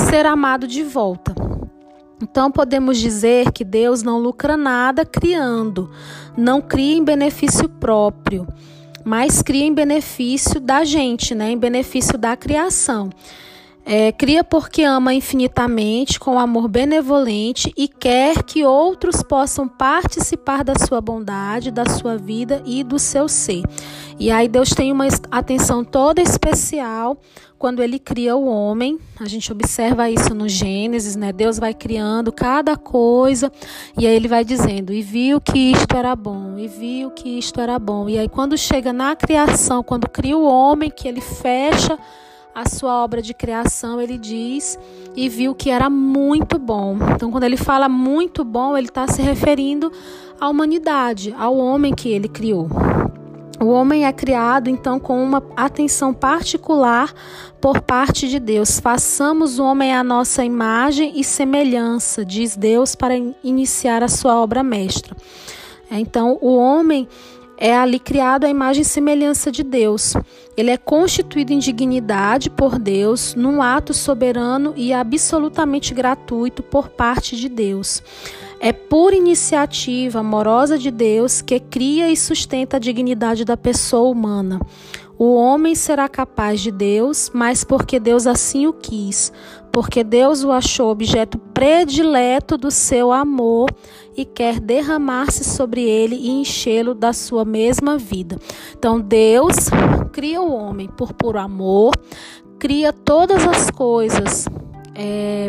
ser 0.10 0.26
amado 0.26 0.68
de 0.68 0.82
volta. 0.82 1.36
Então 2.20 2.50
podemos 2.50 2.98
dizer 2.98 3.52
que 3.52 3.64
Deus 3.64 4.02
não 4.02 4.18
lucra 4.18 4.58
nada 4.58 5.06
criando, 5.06 5.92
não 6.36 6.62
cria 6.62 6.96
em 6.96 7.04
benefício 7.04 7.70
próprio, 7.70 8.48
mas 9.04 9.42
cria 9.44 9.66
em 9.66 9.74
benefício 9.74 10.60
da 10.60 10.84
gente, 10.84 11.36
né? 11.36 11.52
em 11.52 11.58
benefício 11.58 12.18
da 12.18 12.36
criação. 12.36 13.10
É, 13.86 14.14
cria 14.14 14.44
porque 14.44 14.84
ama 14.84 15.14
infinitamente, 15.14 16.18
com 16.20 16.40
amor 16.40 16.70
benevolente 16.70 17.74
e 17.76 17.88
quer 17.88 18.42
que 18.44 18.64
outros 18.64 19.22
possam 19.22 19.68
participar 19.68 20.64
da 20.64 20.74
sua 20.76 21.02
bondade, 21.02 21.70
da 21.70 21.86
sua 21.86 22.18
vida 22.18 22.64
e 22.66 22.82
do 22.84 22.98
seu 22.98 23.28
ser. 23.28 23.62
E 24.18 24.32
aí 24.32 24.48
Deus 24.48 24.70
tem 24.70 24.92
uma 24.92 25.08
atenção 25.30 25.84
toda 25.84 26.22
especial 26.22 27.18
quando 27.60 27.84
ele 27.84 28.00
cria 28.00 28.36
o 28.38 28.46
homem. 28.46 28.98
A 29.20 29.26
gente 29.26 29.52
observa 29.52 30.10
isso 30.10 30.34
no 30.34 30.48
Gênesis, 30.48 31.18
né? 31.18 31.34
Deus 31.34 31.60
vai 31.60 31.74
criando 31.74 32.32
cada 32.32 32.78
coisa 32.78 33.52
e 33.98 34.08
aí 34.08 34.16
ele 34.16 34.30
vai 34.30 34.46
dizendo: 34.46 34.94
"E 34.94 35.02
viu 35.02 35.42
que 35.42 35.72
isto 35.72 35.96
era 35.96 36.16
bom, 36.16 36.58
e 36.58 36.68
viu 36.70 37.12
que 37.12 37.38
isto 37.38 37.60
era 37.60 37.78
bom". 37.78 38.08
E 38.08 38.18
aí 38.18 38.30
quando 38.30 38.58
chega 38.58 38.94
na 38.94 39.14
criação, 39.14 39.84
quando 39.84 40.10
cria 40.10 40.38
o 40.38 40.46
homem, 40.46 40.90
que 40.90 41.06
ele 41.08 41.22
fecha 41.22 41.98
a 42.54 42.70
sua 42.70 43.04
obra 43.04 43.22
de 43.22 43.34
criação, 43.34 44.00
ele 44.00 44.18
diz 44.18 44.78
e 45.16 45.28
viu 45.28 45.56
que 45.56 45.70
era 45.70 45.90
muito 45.90 46.60
bom. 46.60 46.98
Então, 47.16 47.32
quando 47.32 47.44
ele 47.44 47.58
fala 47.58 47.90
muito 47.90 48.44
bom, 48.44 48.78
ele 48.78 48.88
está 48.88 49.08
se 49.08 49.22
referindo 49.22 49.92
à 50.40 50.48
humanidade, 50.50 51.34
ao 51.38 51.58
homem 51.58 51.94
que 51.94 52.10
ele 52.10 52.28
criou. 52.28 52.70
O 53.60 53.68
homem 53.68 54.06
é 54.06 54.12
criado 54.12 54.70
então 54.70 55.00
com 55.00 55.24
uma 55.24 55.42
atenção 55.56 56.14
particular 56.14 57.14
por 57.62 57.82
parte 57.82 58.28
de 58.28 58.38
Deus. 58.38 58.80
Façamos 58.80 59.58
o 59.58 59.64
homem 59.64 59.94
à 59.96 60.04
nossa 60.04 60.44
imagem 60.44 61.14
e 61.16 61.24
semelhança, 61.24 62.26
diz 62.26 62.58
Deus 62.58 62.94
para 62.94 63.16
iniciar 63.44 64.04
a 64.04 64.10
sua 64.10 64.36
obra 64.36 64.62
mestra. 64.62 65.16
Então, 65.90 66.38
o 66.42 66.56
homem 66.58 67.08
é 67.64 67.74
ali 67.74 67.98
criado 67.98 68.44
à 68.44 68.50
imagem 68.50 68.82
e 68.82 68.86
semelhança 68.86 69.50
de 69.50 69.64
Deus. 69.64 70.16
Ele 70.58 70.70
é 70.70 70.76
constituído 70.76 71.54
em 71.54 71.60
dignidade 71.60 72.50
por 72.50 72.78
Deus, 72.78 73.34
num 73.36 73.62
ato 73.62 73.94
soberano 73.94 74.74
e 74.76 74.92
absolutamente 74.92 75.94
gratuito 75.94 76.62
por 76.62 76.90
parte 76.90 77.38
de 77.38 77.48
Deus. 77.48 78.04
É 78.60 78.74
por 78.74 79.14
iniciativa 79.14 80.20
amorosa 80.20 80.78
de 80.78 80.92
Deus 80.92 81.42
que 81.42 81.58
cria 81.58 82.12
e 82.12 82.18
sustenta 82.18 82.76
a 82.76 82.82
dignidade 82.82 83.46
da 83.46 83.56
pessoa 83.56 84.10
humana. 84.10 84.60
O 85.18 85.34
homem 85.34 85.74
será 85.74 86.10
capaz 86.10 86.60
de 86.60 86.70
Deus, 86.70 87.32
mas 87.34 87.64
porque 87.64 87.98
Deus 87.98 88.28
assim 88.28 88.68
o 88.68 88.74
quis, 88.74 89.32
porque 89.74 90.04
Deus 90.04 90.44
o 90.44 90.52
achou 90.52 90.92
objeto 90.92 91.40
predileto 91.40 92.60
do 92.60 92.70
seu 92.70 93.12
amor 93.12 93.72
e 94.16 94.24
quer 94.24 94.60
derramar-se 94.60 95.44
sobre 95.44 95.82
ele 95.82 96.16
e 96.16 96.30
enchê-lo 96.30 96.94
da 96.94 97.12
sua 97.12 97.44
mesma 97.44 97.98
vida. 97.98 98.38
Então 98.78 99.02
Deus 99.02 99.56
cria 100.12 100.40
o 100.44 100.54
homem 100.54 100.88
por 100.88 101.12
puro 101.12 101.40
amor, 101.40 101.92
cria 102.60 102.94
todas 102.94 103.48
as 103.48 103.72
coisas 103.72 104.46
é, 104.94 105.48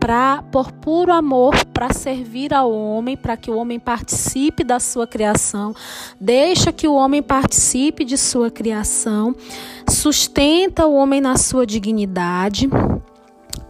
pra, 0.00 0.42
por 0.50 0.72
puro 0.72 1.12
amor 1.12 1.54
para 1.66 1.92
servir 1.92 2.54
ao 2.54 2.72
homem, 2.72 3.14
para 3.14 3.36
que 3.36 3.50
o 3.50 3.58
homem 3.58 3.78
participe 3.78 4.64
da 4.64 4.80
sua 4.80 5.06
criação, 5.06 5.74
deixa 6.18 6.72
que 6.72 6.88
o 6.88 6.94
homem 6.94 7.22
participe 7.22 8.06
de 8.06 8.16
sua 8.16 8.50
criação, 8.50 9.36
sustenta 9.86 10.86
o 10.86 10.94
homem 10.94 11.20
na 11.20 11.36
sua 11.36 11.66
dignidade. 11.66 12.66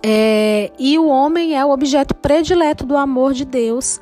É, 0.02 0.72
e 0.78 0.98
o 0.98 1.06
homem 1.06 1.56
é 1.56 1.64
o 1.64 1.70
objeto 1.70 2.14
predileto 2.14 2.86
do 2.86 2.96
amor 2.96 3.32
de 3.32 3.44
Deus. 3.44 4.00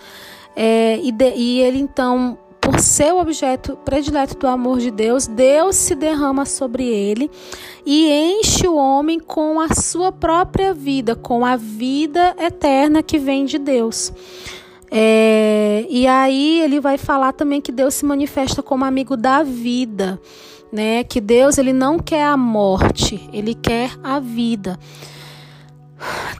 É, 0.55 0.99
e, 1.03 1.13
de, 1.13 1.35
e 1.35 1.61
ele 1.61 1.79
então 1.79 2.39
por 2.61 2.81
ser 2.81 3.15
o 3.15 3.19
objeto 3.19 3.79
predileto 3.83 4.37
do 4.37 4.47
amor 4.47 4.79
de 4.79 4.91
Deus, 4.91 5.27
Deus 5.27 5.75
se 5.75 5.95
derrama 5.95 6.45
sobre 6.45 6.85
ele 6.85 7.31
e 7.87 8.11
enche 8.11 8.69
o 8.69 8.77
homem 8.77 9.19
com 9.19 9.59
a 9.59 9.69
sua 9.75 10.13
própria 10.13 10.75
vida, 10.75 11.17
com 11.17 11.47
a 11.47 11.57
vida 11.57 12.37
eterna 12.39 13.03
que 13.03 13.19
vem 13.19 13.47
de 13.47 13.59
Deus. 13.59 14.13
É, 14.91 15.87
e 15.89 16.07
aí 16.07 16.61
ele 16.61 16.79
vai 16.79 16.99
falar 16.99 17.33
também 17.33 17.61
que 17.61 17.73
Deus 17.73 17.95
se 17.95 18.05
manifesta 18.05 18.63
como 18.63 18.85
amigo 18.85 19.17
da 19.17 19.43
vida, 19.43 20.21
né? 20.71 21.05
Que 21.05 21.21
Deus 21.21 21.57
ele 21.57 21.73
não 21.73 21.99
quer 21.99 22.25
a 22.25 22.37
morte, 22.37 23.29
ele 23.33 23.55
quer 23.55 23.93
a 24.03 24.21
vida. 24.21 24.79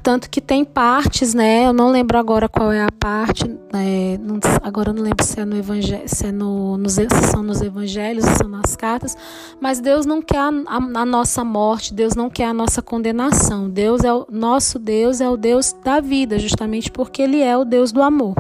Tanto 0.03 0.31
que 0.31 0.41
tem 0.41 0.65
partes, 0.65 1.35
né? 1.35 1.67
Eu 1.67 1.73
não 1.73 1.91
lembro 1.91 2.17
agora 2.19 2.49
qual 2.49 2.71
é 2.73 2.83
a 2.83 2.91
parte, 2.91 3.47
né? 3.73 4.17
não, 4.19 4.39
agora 4.63 4.91
eu 4.91 4.95
não 4.95 5.03
lembro 5.03 5.25
se 5.25 5.41
é 5.41 5.45
no 5.45 5.57
evangelho, 5.57 6.05
se, 6.07 6.27
é 6.27 6.33
no, 6.33 6.79
nos, 6.79 6.93
se 6.93 7.09
são 7.31 7.43
nos 7.43 7.61
evangelhos, 7.61 8.25
se 8.25 8.37
são 8.37 8.49
nas 8.49 8.77
cartas, 8.77 9.17
mas 9.61 9.81
Deus 9.81 10.07
não 10.07 10.23
quer 10.23 10.39
a, 10.39 10.49
a, 10.67 10.77
a, 10.77 11.07
nossa 11.07 11.45
morte, 11.45 11.93
Deus 11.93 12.15
não 12.15 12.31
quer 12.31 12.47
a 12.47 12.55
nossa 12.55 12.81
condenação. 12.81 13.69
Deus 13.69 14.05
é 14.05 14.13
o 14.13 14.27
nosso 14.31 14.79
Deus 14.79 15.21
é 15.21 15.29
o 15.29 15.37
Deus 15.37 15.75
da 15.85 16.01
vida, 16.01 16.39
justamente 16.39 16.91
porque 16.91 17.23
ele 17.23 17.43
é 17.43 17.57
o 17.57 17.65
Deus 17.65 17.91
do 17.93 18.03
amor. 18.03 18.35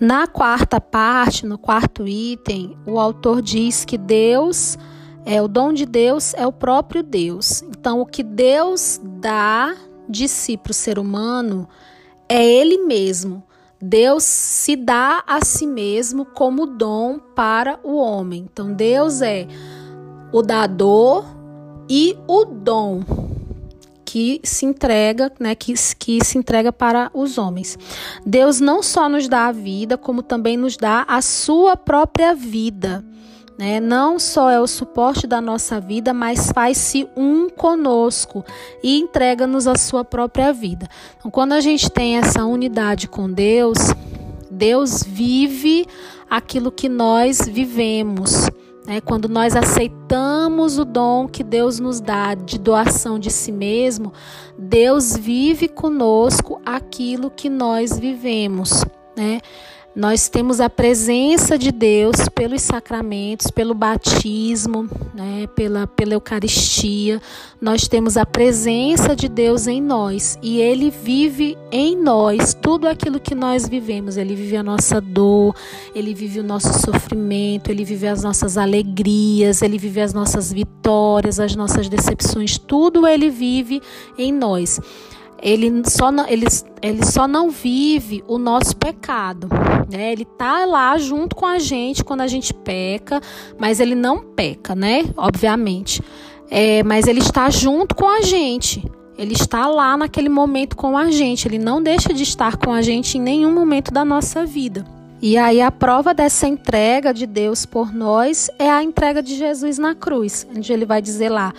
Na 0.00 0.26
quarta 0.26 0.80
parte, 0.80 1.46
no 1.46 1.56
quarto 1.56 2.06
item, 2.08 2.76
o 2.86 2.98
autor 2.98 3.40
diz 3.40 3.84
que 3.84 3.96
Deus 3.96 4.76
é 5.24 5.40
o 5.40 5.48
dom 5.48 5.72
de 5.72 5.86
Deus 5.86 6.34
é 6.34 6.46
o 6.46 6.52
próprio 6.52 7.02
Deus. 7.02 7.62
Então, 7.62 8.00
o 8.00 8.06
que 8.06 8.22
Deus 8.22 9.00
dá 9.02 9.74
de 10.08 10.28
si 10.28 10.56
para 10.56 10.70
o 10.70 10.74
ser 10.74 10.98
humano 10.98 11.68
é 12.28 12.44
ele 12.44 12.78
mesmo. 12.78 13.42
Deus 13.80 14.24
se 14.24 14.76
dá 14.76 15.22
a 15.26 15.44
si 15.44 15.66
mesmo 15.66 16.24
como 16.24 16.66
dom 16.66 17.18
para 17.18 17.78
o 17.82 17.96
homem. 17.96 18.48
Então, 18.50 18.72
Deus 18.72 19.20
é 19.20 19.46
o 20.32 20.40
dador 20.40 21.24
e 21.88 22.16
o 22.26 22.44
dom 22.44 23.02
que 24.04 24.40
se 24.44 24.64
entrega, 24.64 25.32
né, 25.40 25.54
que, 25.54 25.74
que 25.98 26.24
se 26.24 26.38
entrega 26.38 26.72
para 26.72 27.10
os 27.12 27.36
homens. 27.36 27.76
Deus 28.24 28.60
não 28.60 28.82
só 28.82 29.08
nos 29.08 29.28
dá 29.28 29.46
a 29.46 29.52
vida, 29.52 29.98
como 29.98 30.22
também 30.22 30.56
nos 30.56 30.76
dá 30.76 31.04
a 31.08 31.20
sua 31.20 31.76
própria 31.76 32.34
vida 32.34 33.04
né? 33.56 33.78
Não 33.78 34.18
só 34.18 34.50
é 34.50 34.60
o 34.60 34.66
suporte 34.66 35.26
da 35.26 35.40
nossa 35.40 35.80
vida, 35.80 36.12
mas 36.12 36.50
faz-se 36.52 37.08
um 37.16 37.48
conosco 37.48 38.44
e 38.82 38.98
entrega-nos 38.98 39.66
a 39.66 39.76
sua 39.76 40.04
própria 40.04 40.52
vida. 40.52 40.88
Então, 41.18 41.30
quando 41.30 41.52
a 41.52 41.60
gente 41.60 41.90
tem 41.90 42.18
essa 42.18 42.44
unidade 42.44 43.06
com 43.08 43.30
Deus, 43.30 43.78
Deus 44.50 45.02
vive 45.02 45.86
aquilo 46.28 46.72
que 46.72 46.88
nós 46.88 47.40
vivemos. 47.46 48.48
Né? 48.86 49.00
Quando 49.00 49.28
nós 49.28 49.56
aceitamos 49.56 50.78
o 50.78 50.84
dom 50.84 51.26
que 51.28 51.42
Deus 51.42 51.78
nos 51.78 52.00
dá 52.00 52.34
de 52.34 52.58
doação 52.58 53.18
de 53.18 53.30
si 53.30 53.52
mesmo, 53.52 54.12
Deus 54.58 55.16
vive 55.16 55.68
conosco 55.68 56.60
aquilo 56.66 57.30
que 57.30 57.48
nós 57.48 57.98
vivemos. 57.98 58.84
Né? 59.16 59.40
Nós 59.94 60.28
temos 60.28 60.60
a 60.60 60.68
presença 60.68 61.56
de 61.56 61.70
Deus 61.70 62.28
pelos 62.34 62.62
sacramentos, 62.62 63.48
pelo 63.52 63.74
batismo, 63.74 64.88
né, 65.14 65.46
pela, 65.54 65.86
pela 65.86 66.14
Eucaristia. 66.14 67.22
Nós 67.60 67.86
temos 67.86 68.16
a 68.16 68.26
presença 68.26 69.14
de 69.14 69.28
Deus 69.28 69.68
em 69.68 69.80
nós 69.80 70.36
e 70.42 70.60
Ele 70.60 70.90
vive 70.90 71.56
em 71.70 71.96
nós 71.96 72.54
tudo 72.54 72.88
aquilo 72.88 73.20
que 73.20 73.36
nós 73.36 73.68
vivemos. 73.68 74.16
Ele 74.16 74.34
vive 74.34 74.56
a 74.56 74.64
nossa 74.64 75.00
dor, 75.00 75.54
Ele 75.94 76.12
vive 76.12 76.40
o 76.40 76.44
nosso 76.44 76.72
sofrimento, 76.80 77.70
Ele 77.70 77.84
vive 77.84 78.08
as 78.08 78.24
nossas 78.24 78.58
alegrias, 78.58 79.62
Ele 79.62 79.78
vive 79.78 80.00
as 80.00 80.12
nossas 80.12 80.52
vitórias, 80.52 81.38
as 81.38 81.54
nossas 81.54 81.88
decepções. 81.88 82.58
Tudo 82.58 83.06
Ele 83.06 83.30
vive 83.30 83.80
em 84.18 84.32
nós 84.32 84.80
ele 85.44 85.82
só 85.86 86.10
não, 86.10 86.26
ele, 86.26 86.46
ele 86.80 87.04
só 87.04 87.28
não 87.28 87.50
vive 87.50 88.24
o 88.26 88.38
nosso 88.38 88.74
pecado. 88.74 89.46
Né? 89.92 90.10
Ele 90.10 90.24
tá 90.24 90.64
lá 90.64 90.96
junto 90.96 91.36
com 91.36 91.44
a 91.44 91.58
gente 91.58 92.02
quando 92.02 92.22
a 92.22 92.26
gente 92.26 92.54
peca, 92.54 93.20
mas 93.58 93.78
ele 93.78 93.94
não 93.94 94.20
peca, 94.20 94.74
né? 94.74 95.04
Obviamente. 95.14 96.02
É, 96.50 96.82
mas 96.82 97.06
ele 97.06 97.20
está 97.20 97.50
junto 97.50 97.94
com 97.94 98.08
a 98.08 98.22
gente. 98.22 98.82
Ele 99.18 99.34
está 99.34 99.66
lá 99.66 99.98
naquele 99.98 100.30
momento 100.30 100.76
com 100.76 100.96
a 100.96 101.10
gente. 101.10 101.46
Ele 101.46 101.58
não 101.58 101.82
deixa 101.82 102.14
de 102.14 102.22
estar 102.22 102.56
com 102.56 102.72
a 102.72 102.80
gente 102.80 103.18
em 103.18 103.20
nenhum 103.20 103.52
momento 103.52 103.92
da 103.92 104.02
nossa 104.02 104.46
vida. 104.46 104.82
E 105.20 105.36
aí 105.36 105.60
a 105.60 105.70
prova 105.70 106.14
dessa 106.14 106.48
entrega 106.48 107.12
de 107.12 107.26
Deus 107.26 107.66
por 107.66 107.92
nós 107.92 108.50
é 108.58 108.70
a 108.70 108.82
entrega 108.82 109.22
de 109.22 109.36
Jesus 109.36 109.78
na 109.78 109.94
cruz, 109.94 110.46
onde 110.54 110.72
ele 110.72 110.84
vai 110.84 111.00
dizer 111.00 111.28
lá: 111.28 111.52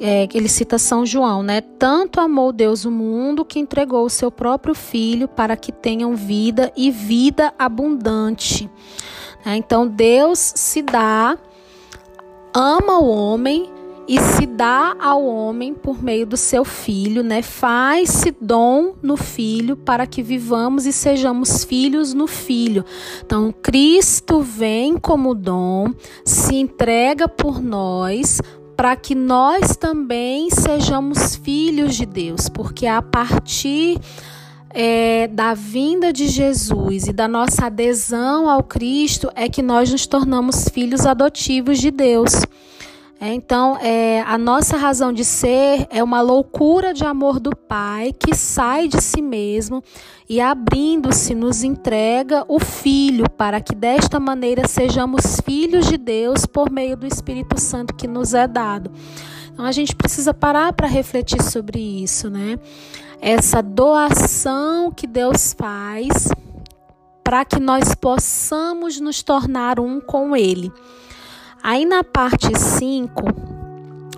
é, 0.00 0.28
ele 0.34 0.48
cita 0.48 0.78
São 0.78 1.06
João, 1.06 1.42
né? 1.42 1.60
Tanto 1.60 2.20
amou 2.20 2.52
Deus 2.52 2.84
o 2.84 2.90
mundo 2.90 3.44
que 3.44 3.58
entregou 3.58 4.04
o 4.04 4.10
seu 4.10 4.30
próprio 4.30 4.74
filho 4.74 5.26
para 5.26 5.56
que 5.56 5.72
tenham 5.72 6.14
vida 6.14 6.72
e 6.76 6.90
vida 6.90 7.52
abundante. 7.58 8.70
É, 9.44 9.56
então 9.56 9.86
Deus 9.86 10.38
se 10.38 10.82
dá, 10.82 11.38
ama 12.52 12.98
o 12.98 13.08
homem 13.08 13.70
e 14.08 14.20
se 14.20 14.46
dá 14.46 14.96
ao 15.00 15.24
homem 15.24 15.74
por 15.74 16.02
meio 16.02 16.26
do 16.26 16.36
seu 16.36 16.64
filho, 16.64 17.24
né? 17.24 17.42
Faz-se 17.42 18.34
dom 18.40 18.94
no 19.02 19.16
filho 19.16 19.76
para 19.76 20.06
que 20.06 20.22
vivamos 20.22 20.86
e 20.86 20.92
sejamos 20.92 21.64
filhos 21.64 22.14
no 22.14 22.26
filho. 22.26 22.84
Então 23.24 23.52
Cristo 23.52 24.40
vem 24.40 24.96
como 24.96 25.34
dom, 25.34 25.92
se 26.24 26.54
entrega 26.54 27.28
por 27.28 27.60
nós 27.60 28.40
para 28.76 28.94
que 28.94 29.14
nós 29.14 29.76
também 29.76 30.50
sejamos 30.50 31.34
filhos 31.36 31.96
de 31.96 32.04
Deus, 32.04 32.48
porque 32.48 32.86
a 32.86 33.00
partir 33.00 33.98
é, 34.70 35.26
da 35.28 35.54
vinda 35.54 36.12
de 36.12 36.28
Jesus 36.28 37.06
e 37.06 37.12
da 37.12 37.26
nossa 37.26 37.66
adesão 37.66 38.50
ao 38.50 38.62
Cristo 38.62 39.30
é 39.34 39.48
que 39.48 39.62
nós 39.62 39.90
nos 39.90 40.06
tornamos 40.06 40.68
filhos 40.68 41.06
adotivos 41.06 41.78
de 41.78 41.90
Deus. 41.90 42.32
É, 43.18 43.32
então, 43.32 43.78
é, 43.80 44.20
a 44.26 44.36
nossa 44.36 44.76
razão 44.76 45.10
de 45.10 45.24
ser 45.24 45.86
é 45.88 46.04
uma 46.04 46.20
loucura 46.20 46.92
de 46.92 47.02
amor 47.02 47.40
do 47.40 47.56
Pai 47.56 48.12
que 48.12 48.34
sai 48.34 48.88
de 48.88 49.00
si 49.00 49.22
mesmo 49.22 49.82
e, 50.28 50.38
abrindo-se, 50.38 51.34
nos 51.34 51.62
entrega 51.62 52.44
o 52.46 52.60
Filho, 52.60 53.24
para 53.30 53.58
que 53.58 53.74
desta 53.74 54.20
maneira 54.20 54.68
sejamos 54.68 55.40
filhos 55.40 55.86
de 55.86 55.96
Deus 55.96 56.44
por 56.44 56.70
meio 56.70 56.94
do 56.94 57.06
Espírito 57.06 57.58
Santo 57.58 57.94
que 57.94 58.06
nos 58.06 58.34
é 58.34 58.46
dado. 58.46 58.90
Então, 59.50 59.64
a 59.64 59.72
gente 59.72 59.96
precisa 59.96 60.34
parar 60.34 60.74
para 60.74 60.86
refletir 60.86 61.42
sobre 61.42 61.78
isso, 61.78 62.28
né? 62.28 62.58
Essa 63.18 63.62
doação 63.62 64.92
que 64.92 65.06
Deus 65.06 65.54
faz 65.54 66.28
para 67.24 67.46
que 67.46 67.58
nós 67.58 67.94
possamos 67.94 69.00
nos 69.00 69.22
tornar 69.22 69.80
um 69.80 70.02
com 70.02 70.36
Ele. 70.36 70.70
Aí 71.68 71.84
na 71.84 72.04
parte 72.04 72.56
5, 72.56 73.24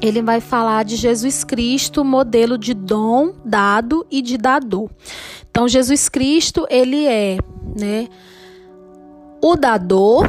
ele 0.03 0.21
vai 0.21 0.39
falar 0.39 0.85
de 0.85 0.97
Jesus 0.97 1.45
Cristo, 1.45 2.05
modelo 2.05 2.59
de 2.59 2.75
dom 2.75 3.33
dado 3.43 4.07
e 4.11 4.21
de 4.21 4.37
dador. 4.37 4.91
Então 5.51 5.67
Jesus 5.67 6.11
Cristo, 6.11 6.67
ele 6.69 7.07
é, 7.07 7.39
né, 7.75 8.07
o 9.43 9.57
dador 9.57 10.27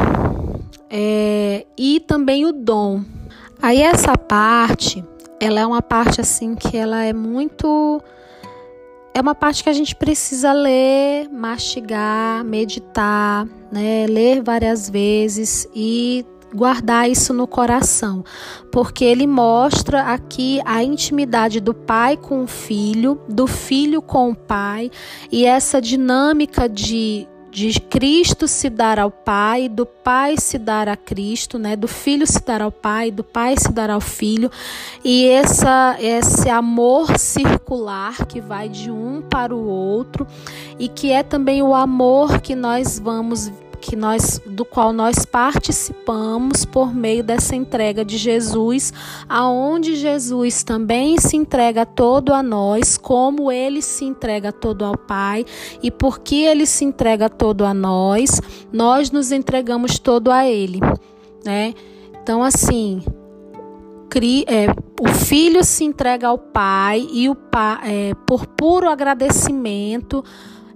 é, 0.90 1.66
e 1.78 2.00
também 2.00 2.46
o 2.46 2.54
dom. 2.54 3.04
Aí 3.62 3.82
essa 3.82 4.18
parte, 4.18 5.04
ela 5.42 5.60
é 5.60 5.66
uma 5.66 5.82
parte 5.82 6.22
assim 6.22 6.56
que 6.56 6.78
ela 6.78 7.04
é 7.04 7.12
muito 7.12 8.02
é 9.14 9.20
uma 9.20 9.36
parte 9.36 9.62
que 9.62 9.70
a 9.70 9.74
gente 9.74 9.94
precisa 9.94 10.54
ler, 10.54 11.28
mastigar, 11.30 12.46
meditar, 12.46 13.46
né? 13.70 14.08
Ler 14.08 14.42
várias 14.42 14.90
vezes 14.90 15.68
e 15.76 16.26
guardar 16.54 17.10
isso 17.10 17.34
no 17.34 17.48
coração, 17.48 18.24
porque 18.72 19.04
ele 19.04 19.28
mostra 19.28 20.04
aqui 20.04 20.62
a 20.66 20.84
intimidade 20.84 21.60
do 21.60 21.74
pai 21.74 22.18
com 22.18 22.44
o 22.44 22.48
filho, 22.48 23.20
do 23.28 23.48
filho 23.48 24.02
com 24.02 24.32
o 24.32 24.36
pai 24.36 24.92
e 25.32 25.46
essa 25.46 25.82
dinâmica 25.82 26.68
de 26.68 27.28
de 27.52 27.80
Cristo 27.80 28.48
se 28.48 28.70
dar 28.70 29.00
ao 29.00 29.10
Pai, 29.10 29.68
do 29.68 29.86
Pai 29.86 30.36
se 30.38 30.58
dar 30.58 30.88
a 30.88 30.96
Cristo, 30.96 31.58
né? 31.58 31.76
Do 31.76 31.88
Filho 31.88 32.26
se 32.26 32.44
dar 32.44 32.62
ao 32.62 32.72
Pai, 32.72 33.12
do 33.12 33.24
Pai 33.24 33.56
se 33.58 33.72
dar 33.72 33.90
ao 33.90 34.02
Filho, 34.02 34.52
e 35.04 35.28
essa 35.28 35.98
esse 36.00 36.50
amor 36.50 37.18
circular 37.18 38.26
que 38.28 38.40
vai 38.40 38.70
de 38.70 38.92
um 38.92 39.22
para 39.22 39.56
o 39.56 39.68
outro 39.68 40.28
e 40.78 40.88
que 40.88 41.12
é 41.12 41.24
também 41.24 41.62
o 41.62 41.74
amor 41.74 42.40
que 42.40 42.56
nós 42.56 43.00
vamos 43.00 43.52
que 43.80 43.96
nós 43.96 44.42
do 44.46 44.64
qual 44.64 44.94
nós 44.94 45.26
participamos 45.26 46.66
por 46.66 46.94
meio 46.94 47.24
dessa 47.24 47.56
entrega 47.56 48.04
de 48.06 48.18
Jesus, 48.18 48.94
aonde 49.28 49.96
Jesus 49.96 50.64
também 50.64 51.18
se 51.20 51.36
entrega 51.36 51.86
todo 51.86 52.34
a 52.34 52.44
nós, 52.44 52.98
como 52.98 53.52
ele 53.52 53.82
se 53.82 54.06
entrega 54.06 54.52
todo 54.52 54.86
ao 54.86 54.98
Pai, 54.98 55.46
e 55.82 55.90
porque 55.90 56.36
ele 56.36 56.66
se 56.66 56.86
entrega 56.86 57.30
todo 57.30 57.66
a 57.66 57.74
nós, 57.74 58.42
nós 58.72 59.12
nos 59.12 59.32
entregamos 59.32 59.98
todo 59.98 60.32
a 60.32 60.46
ele, 60.46 60.80
né? 61.44 61.74
Então 62.22 62.44
assim, 62.44 63.04
é, 64.48 64.68
o 65.00 65.08
filho 65.08 65.64
se 65.64 65.84
entrega 65.84 66.28
ao 66.28 66.38
pai 66.38 67.08
e 67.12 67.30
o 67.30 67.36
pai, 67.36 67.80
é, 67.84 68.14
por 68.28 68.46
puro 68.48 68.90
agradecimento, 68.90 70.24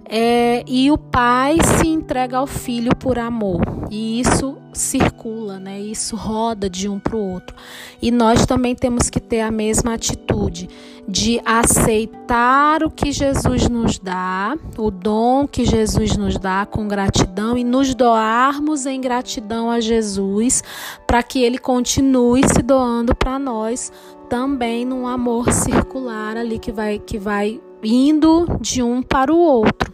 é, 0.06 0.62
e 0.66 0.90
o 0.90 0.98
pai 0.98 1.56
se 1.78 1.88
entrega 1.88 2.38
ao 2.38 2.46
filho 2.46 2.94
por 2.94 3.18
amor. 3.18 3.60
E 3.90 4.20
isso 4.20 4.56
circula, 4.72 5.58
né? 5.58 5.80
Isso 5.80 6.16
roda 6.16 6.68
de 6.68 6.88
um 6.88 6.98
para 6.98 7.16
o 7.16 7.32
outro. 7.32 7.54
E 8.02 8.10
nós 8.10 8.44
também 8.44 8.74
temos 8.74 9.08
que 9.08 9.20
ter 9.20 9.40
a 9.40 9.50
mesma 9.50 9.94
atitude 9.94 10.68
de 11.06 11.40
aceitar 11.44 12.82
o 12.82 12.90
que 12.90 13.12
Jesus 13.12 13.68
nos 13.68 13.98
dá, 13.98 14.56
o 14.76 14.90
dom 14.90 15.46
que 15.46 15.64
Jesus 15.64 16.16
nos 16.16 16.38
dá 16.38 16.66
com 16.66 16.88
gratidão 16.88 17.56
e 17.56 17.64
nos 17.64 17.94
doarmos 17.94 18.86
em 18.86 19.00
gratidão 19.00 19.70
a 19.70 19.80
Jesus, 19.80 20.62
para 21.06 21.22
que 21.22 21.42
ele 21.42 21.58
continue 21.58 22.42
se 22.48 22.62
doando 22.62 23.14
para 23.14 23.38
nós 23.38 23.92
também 24.28 24.84
num 24.84 25.06
amor 25.06 25.52
circular 25.52 26.36
ali 26.36 26.58
que 26.58 26.72
vai 26.72 26.98
que 26.98 27.18
vai 27.18 27.60
indo 27.82 28.46
de 28.60 28.82
um 28.82 29.02
para 29.02 29.32
o 29.32 29.38
outro. 29.38 29.93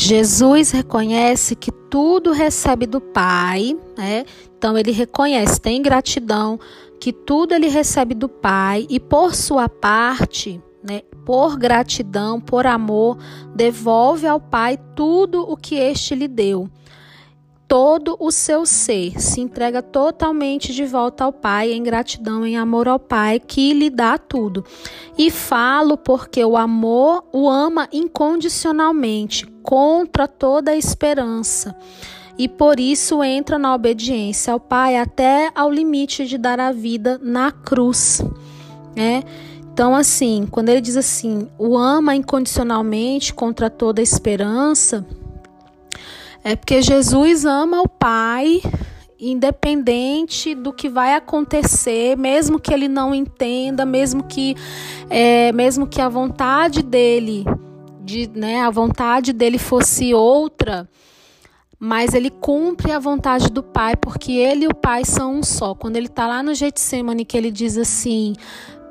Jesus 0.00 0.70
reconhece 0.70 1.56
que 1.56 1.72
tudo 1.72 2.30
recebe 2.30 2.86
do 2.86 3.00
Pai, 3.00 3.76
né? 3.96 4.24
Então 4.56 4.78
ele 4.78 4.92
reconhece, 4.92 5.60
tem 5.60 5.82
gratidão 5.82 6.58
que 7.00 7.12
tudo 7.12 7.52
ele 7.52 7.66
recebe 7.66 8.14
do 8.14 8.28
Pai 8.28 8.86
e 8.88 9.00
por 9.00 9.34
sua 9.34 9.68
parte, 9.68 10.62
né, 10.84 11.02
por 11.26 11.58
gratidão, 11.58 12.40
por 12.40 12.64
amor, 12.64 13.18
devolve 13.56 14.24
ao 14.24 14.40
Pai 14.40 14.78
tudo 14.94 15.42
o 15.42 15.56
que 15.56 15.74
este 15.74 16.14
lhe 16.14 16.28
deu 16.28 16.70
todo 17.68 18.16
o 18.18 18.32
seu 18.32 18.64
ser, 18.64 19.20
se 19.20 19.42
entrega 19.42 19.82
totalmente 19.82 20.72
de 20.72 20.86
volta 20.86 21.24
ao 21.24 21.32
Pai, 21.32 21.70
em 21.72 21.82
gratidão, 21.82 22.46
em 22.46 22.56
amor 22.56 22.88
ao 22.88 22.98
Pai, 22.98 23.38
que 23.38 23.74
lhe 23.74 23.90
dá 23.90 24.16
tudo. 24.16 24.64
E 25.18 25.30
falo 25.30 25.98
porque 25.98 26.42
o 26.42 26.56
amor 26.56 27.24
o 27.30 27.46
ama 27.46 27.86
incondicionalmente, 27.92 29.46
contra 29.62 30.26
toda 30.26 30.70
a 30.70 30.76
esperança. 30.76 31.76
E 32.38 32.48
por 32.48 32.80
isso 32.80 33.22
entra 33.22 33.58
na 33.58 33.74
obediência 33.74 34.54
ao 34.54 34.60
Pai 34.60 34.96
até 34.96 35.50
ao 35.54 35.70
limite 35.70 36.26
de 36.26 36.38
dar 36.38 36.58
a 36.58 36.72
vida 36.72 37.20
na 37.22 37.52
cruz. 37.52 38.22
Né? 38.96 39.22
Então, 39.72 39.94
assim, 39.94 40.48
quando 40.50 40.70
ele 40.70 40.80
diz 40.80 40.96
assim, 40.96 41.48
o 41.58 41.76
ama 41.76 42.14
incondicionalmente 42.14 43.34
contra 43.34 43.68
toda 43.68 44.00
a 44.00 44.02
esperança, 44.02 45.06
é 46.44 46.56
porque 46.56 46.80
Jesus 46.80 47.44
ama 47.44 47.82
o 47.82 47.88
Pai, 47.88 48.62
independente 49.18 50.54
do 50.54 50.72
que 50.72 50.88
vai 50.88 51.14
acontecer, 51.14 52.16
mesmo 52.16 52.60
que 52.60 52.72
ele 52.72 52.88
não 52.88 53.14
entenda, 53.14 53.84
mesmo 53.84 54.22
que, 54.22 54.54
é, 55.10 55.50
mesmo 55.52 55.86
que 55.86 56.00
a 56.00 56.08
vontade 56.08 56.82
dele, 56.82 57.44
de, 58.02 58.30
né, 58.34 58.60
a 58.60 58.70
vontade 58.70 59.32
dele 59.32 59.58
fosse 59.58 60.14
outra, 60.14 60.88
mas 61.78 62.14
ele 62.14 62.30
cumpre 62.30 62.92
a 62.92 62.98
vontade 62.98 63.50
do 63.50 63.62
Pai, 63.62 63.96
porque 63.96 64.32
ele 64.32 64.64
e 64.64 64.68
o 64.68 64.74
Pai 64.74 65.04
são 65.04 65.36
um 65.36 65.42
só. 65.42 65.74
Quando 65.74 65.96
ele 65.96 66.06
está 66.06 66.26
lá 66.26 66.42
no 66.42 66.54
Getsemane, 66.54 67.24
que 67.24 67.36
ele 67.36 67.52
diz 67.52 67.76
assim: 67.76 68.34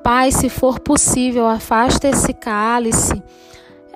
Pai, 0.04 0.32
se 0.32 0.48
for 0.48 0.80
possível, 0.80 1.48
afasta 1.48 2.08
esse 2.08 2.34
cálice 2.34 3.22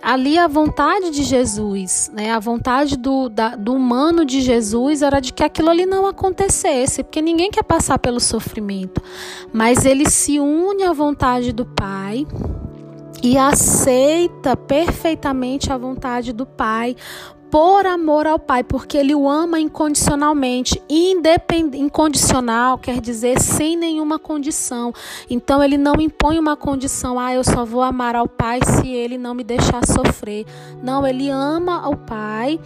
ali 0.01 0.37
a 0.37 0.47
vontade 0.47 1.11
de 1.11 1.23
Jesus, 1.23 2.11
né? 2.13 2.31
A 2.31 2.39
vontade 2.39 2.97
do, 2.97 3.29
da, 3.29 3.55
do 3.55 3.73
humano 3.73 4.25
de 4.25 4.41
Jesus 4.41 5.01
era 5.01 5.19
de 5.19 5.31
que 5.31 5.43
aquilo 5.43 5.69
ali 5.69 5.85
não 5.85 6.07
acontecesse, 6.07 7.03
porque 7.03 7.21
ninguém 7.21 7.51
quer 7.51 7.63
passar 7.63 7.99
pelo 7.99 8.19
sofrimento. 8.19 9.01
Mas 9.53 9.85
ele 9.85 10.09
se 10.09 10.39
une 10.39 10.83
à 10.83 10.93
vontade 10.93 11.51
do 11.51 11.65
Pai 11.65 12.25
e 13.23 13.37
aceita 13.37 14.57
perfeitamente 14.57 15.71
a 15.71 15.77
vontade 15.77 16.33
do 16.33 16.45
Pai 16.45 16.95
por 17.51 17.85
amor 17.85 18.25
ao 18.25 18.39
Pai, 18.39 18.63
porque 18.63 18.97
ele 18.97 19.13
o 19.13 19.29
ama 19.29 19.59
incondicionalmente. 19.59 20.81
Independ... 20.89 21.77
Incondicional 21.77 22.77
quer 22.77 23.01
dizer 23.01 23.39
sem 23.39 23.75
nenhuma 23.75 24.17
condição. 24.17 24.93
Então 25.29 25.61
ele 25.61 25.77
não 25.77 25.95
impõe 25.99 26.39
uma 26.39 26.55
condição, 26.55 27.19
ah, 27.19 27.33
eu 27.33 27.43
só 27.43 27.65
vou 27.65 27.81
amar 27.81 28.15
ao 28.15 28.27
Pai 28.27 28.59
se 28.63 28.87
ele 28.87 29.17
não 29.17 29.35
me 29.35 29.43
deixar 29.43 29.85
sofrer. 29.85 30.45
Não, 30.81 31.05
ele 31.05 31.29
ama 31.29 31.81
ao 31.81 31.97
Pai 31.97 32.57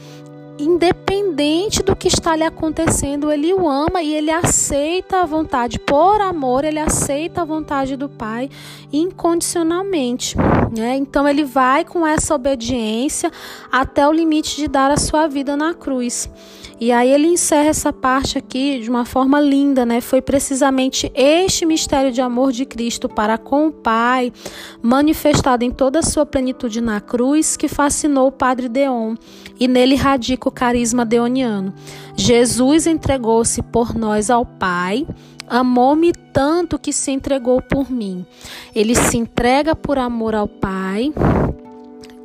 independente 0.58 1.84
do 1.84 1.96
que 1.96 2.08
está 2.08 2.36
lhe 2.36 2.44
acontecendo, 2.44 3.32
ele 3.32 3.54
o 3.54 3.68
ama 3.68 4.02
e 4.02 4.14
ele 4.14 4.32
aceita 4.32 5.22
a 5.22 5.26
vontade, 5.26 5.80
por 5.80 6.22
amor, 6.22 6.64
ele 6.64 6.80
aceita 6.80 7.42
a 7.42 7.46
vontade 7.46 7.96
do 7.96 8.08
Pai 8.08 8.50
incondicionalmente. 8.92 10.38
Né? 10.76 10.96
Então 10.96 11.28
ele 11.28 11.44
vai 11.44 11.84
com 11.84 12.06
essa 12.06 12.34
obediência 12.34 13.32
até 13.72 14.08
o 14.08 14.12
limite 14.12 14.56
de 14.56 14.68
dar 14.68 14.92
a 14.92 14.98
sua 14.98 15.28
vida 15.28 15.58
na 15.58 15.74
cruz. 15.74 16.30
E 16.80 16.92
aí 16.92 17.10
ele 17.10 17.28
encerra 17.28 17.70
essa 17.70 17.94
parte 17.94 18.38
aqui 18.38 18.80
de 18.80 18.90
uma 18.90 19.06
forma 19.06 19.40
linda, 19.40 19.86
né? 19.86 20.02
Foi 20.02 20.22
precisamente 20.22 21.10
este 21.16 21.66
mistério 21.66 22.12
de 22.12 22.22
amor 22.22 22.52
de 22.52 22.66
Cristo 22.66 23.08
para 23.08 23.38
com 23.38 23.68
o 23.68 23.72
Pai, 23.72 24.32
manifestado 24.82 25.64
em 25.64 25.72
toda 25.72 26.00
a 26.00 26.04
sua 26.04 26.26
plenitude 26.26 26.82
na 26.82 27.00
cruz, 27.00 27.56
que 27.56 27.70
fascinou 27.70 28.28
o 28.28 28.32
Padre 28.32 28.68
Deon, 28.68 29.16
e 29.58 29.68
nele 29.68 29.96
radica 29.96 30.50
o 30.50 30.52
carisma 30.52 31.06
deoniano. 31.06 31.74
Jesus 32.18 32.88
entregou-se 32.88 33.62
por 33.62 33.96
nós 33.96 34.30
ao 34.30 34.46
Pai, 34.46 35.08
amou-me 35.48 36.12
tanto 36.34 36.78
que 36.78 36.92
se 36.92 37.12
entregou 37.12 37.62
por 37.62 37.90
mim. 37.90 38.26
Ele 38.76 38.96
se 38.96 39.18
entrega 39.18 39.76
por 39.76 39.98
amor 39.98 40.36
ao 40.36 40.48
Pai, 40.48 41.14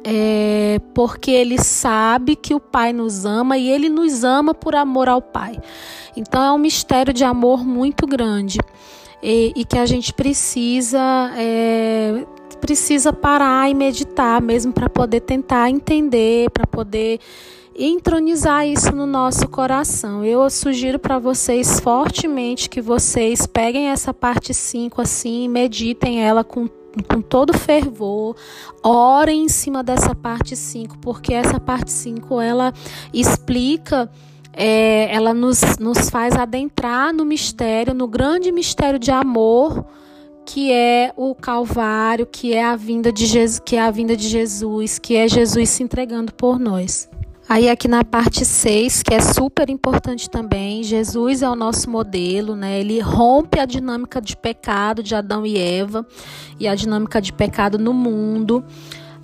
é, 0.04 0.80
porque 0.94 1.30
ele 1.30 1.58
sabe 1.58 2.36
que 2.36 2.54
o 2.54 2.60
Pai 2.60 2.92
nos 2.92 3.24
ama 3.24 3.58
e 3.58 3.68
ele 3.68 3.88
nos 3.88 4.24
ama 4.24 4.54
por 4.54 4.74
amor 4.74 5.08
ao 5.08 5.20
Pai. 5.20 5.58
Então 6.16 6.42
é 6.42 6.52
um 6.52 6.58
mistério 6.58 7.12
de 7.12 7.24
amor 7.24 7.64
muito 7.64 8.06
grande 8.06 8.58
e, 9.22 9.52
e 9.54 9.64
que 9.64 9.78
a 9.78 9.86
gente 9.86 10.12
precisa 10.12 11.32
é, 11.36 12.24
precisa 12.60 13.12
parar 13.12 13.70
e 13.70 13.74
meditar 13.74 14.40
mesmo 14.40 14.72
para 14.72 14.88
poder 14.88 15.20
tentar 15.20 15.70
entender, 15.70 16.50
para 16.50 16.66
poder 16.66 17.18
entronizar 17.74 18.66
isso 18.66 18.92
no 18.94 19.06
nosso 19.06 19.48
coração. 19.48 20.24
Eu 20.24 20.48
sugiro 20.50 20.98
para 20.98 21.18
vocês 21.18 21.80
fortemente 21.80 22.68
que 22.68 22.80
vocês 22.80 23.46
peguem 23.46 23.88
essa 23.88 24.12
parte 24.12 24.52
5 24.52 25.00
assim, 25.00 25.48
meditem 25.48 26.22
ela 26.22 26.44
com 26.44 26.68
com 27.08 27.20
todo 27.20 27.56
fervor, 27.56 28.36
orem 28.82 29.44
em 29.44 29.48
cima 29.48 29.82
dessa 29.82 30.14
parte 30.14 30.56
5, 30.56 30.98
porque 30.98 31.32
essa 31.32 31.60
parte 31.60 31.92
5 31.92 32.40
ela 32.40 32.72
explica 33.12 34.10
é, 34.52 35.14
ela 35.14 35.32
nos, 35.32 35.60
nos 35.78 36.10
faz 36.10 36.34
adentrar 36.34 37.12
no 37.12 37.24
mistério, 37.24 37.94
no 37.94 38.08
grande 38.08 38.50
mistério 38.50 38.98
de 38.98 39.10
amor 39.10 39.84
que 40.44 40.72
é 40.72 41.12
o 41.16 41.32
Calvário, 41.32 42.26
que 42.26 42.52
é 42.54 42.64
a 42.64 42.74
vinda 42.74 43.12
de 43.12 43.24
Jesus, 43.24 43.60
que 43.64 43.76
é 43.76 43.80
a 43.80 43.90
vinda 43.90 44.16
de 44.16 44.28
Jesus, 44.28 44.98
que 44.98 45.14
é 45.14 45.28
Jesus 45.28 45.70
se 45.70 45.82
entregando 45.82 46.34
por 46.34 46.58
nós. 46.58 47.08
Aí 47.50 47.68
aqui 47.68 47.88
na 47.88 48.04
parte 48.04 48.44
6, 48.44 49.02
que 49.02 49.12
é 49.12 49.20
super 49.20 49.68
importante 49.68 50.30
também, 50.30 50.84
Jesus 50.84 51.42
é 51.42 51.50
o 51.50 51.56
nosso 51.56 51.90
modelo, 51.90 52.54
né? 52.54 52.78
Ele 52.78 53.00
rompe 53.00 53.58
a 53.58 53.64
dinâmica 53.64 54.20
de 54.20 54.36
pecado 54.36 55.02
de 55.02 55.16
Adão 55.16 55.44
e 55.44 55.58
Eva 55.58 56.06
e 56.60 56.68
a 56.68 56.76
dinâmica 56.76 57.20
de 57.20 57.32
pecado 57.32 57.76
no 57.76 57.92
mundo, 57.92 58.64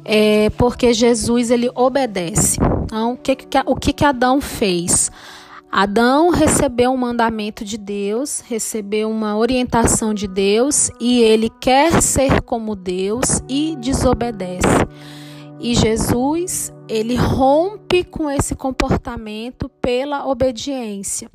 é, 0.04 0.50
porque 0.58 0.92
Jesus 0.92 1.52
ele 1.52 1.70
obedece. 1.72 2.58
Então, 2.82 3.12
o 3.12 3.16
que, 3.16 3.36
que, 3.36 3.58
o 3.64 3.76
que, 3.76 3.92
que 3.92 4.04
Adão 4.04 4.40
fez? 4.40 5.08
Adão 5.70 6.30
recebeu 6.30 6.90
um 6.90 6.96
mandamento 6.96 7.64
de 7.64 7.78
Deus, 7.78 8.42
recebeu 8.44 9.08
uma 9.08 9.36
orientação 9.36 10.12
de 10.12 10.26
Deus 10.26 10.90
e 10.98 11.20
ele 11.20 11.48
quer 11.60 12.02
ser 12.02 12.42
como 12.42 12.74
Deus 12.74 13.40
e 13.48 13.76
desobedece. 13.76 14.66
E 15.60 15.76
Jesus, 15.76 16.72
ele 16.88 17.16
rompe 17.16 18.04
com 18.04 18.30
esse 18.30 18.54
comportamento 18.54 19.68
pela 19.80 20.26
obediência. 20.26 21.30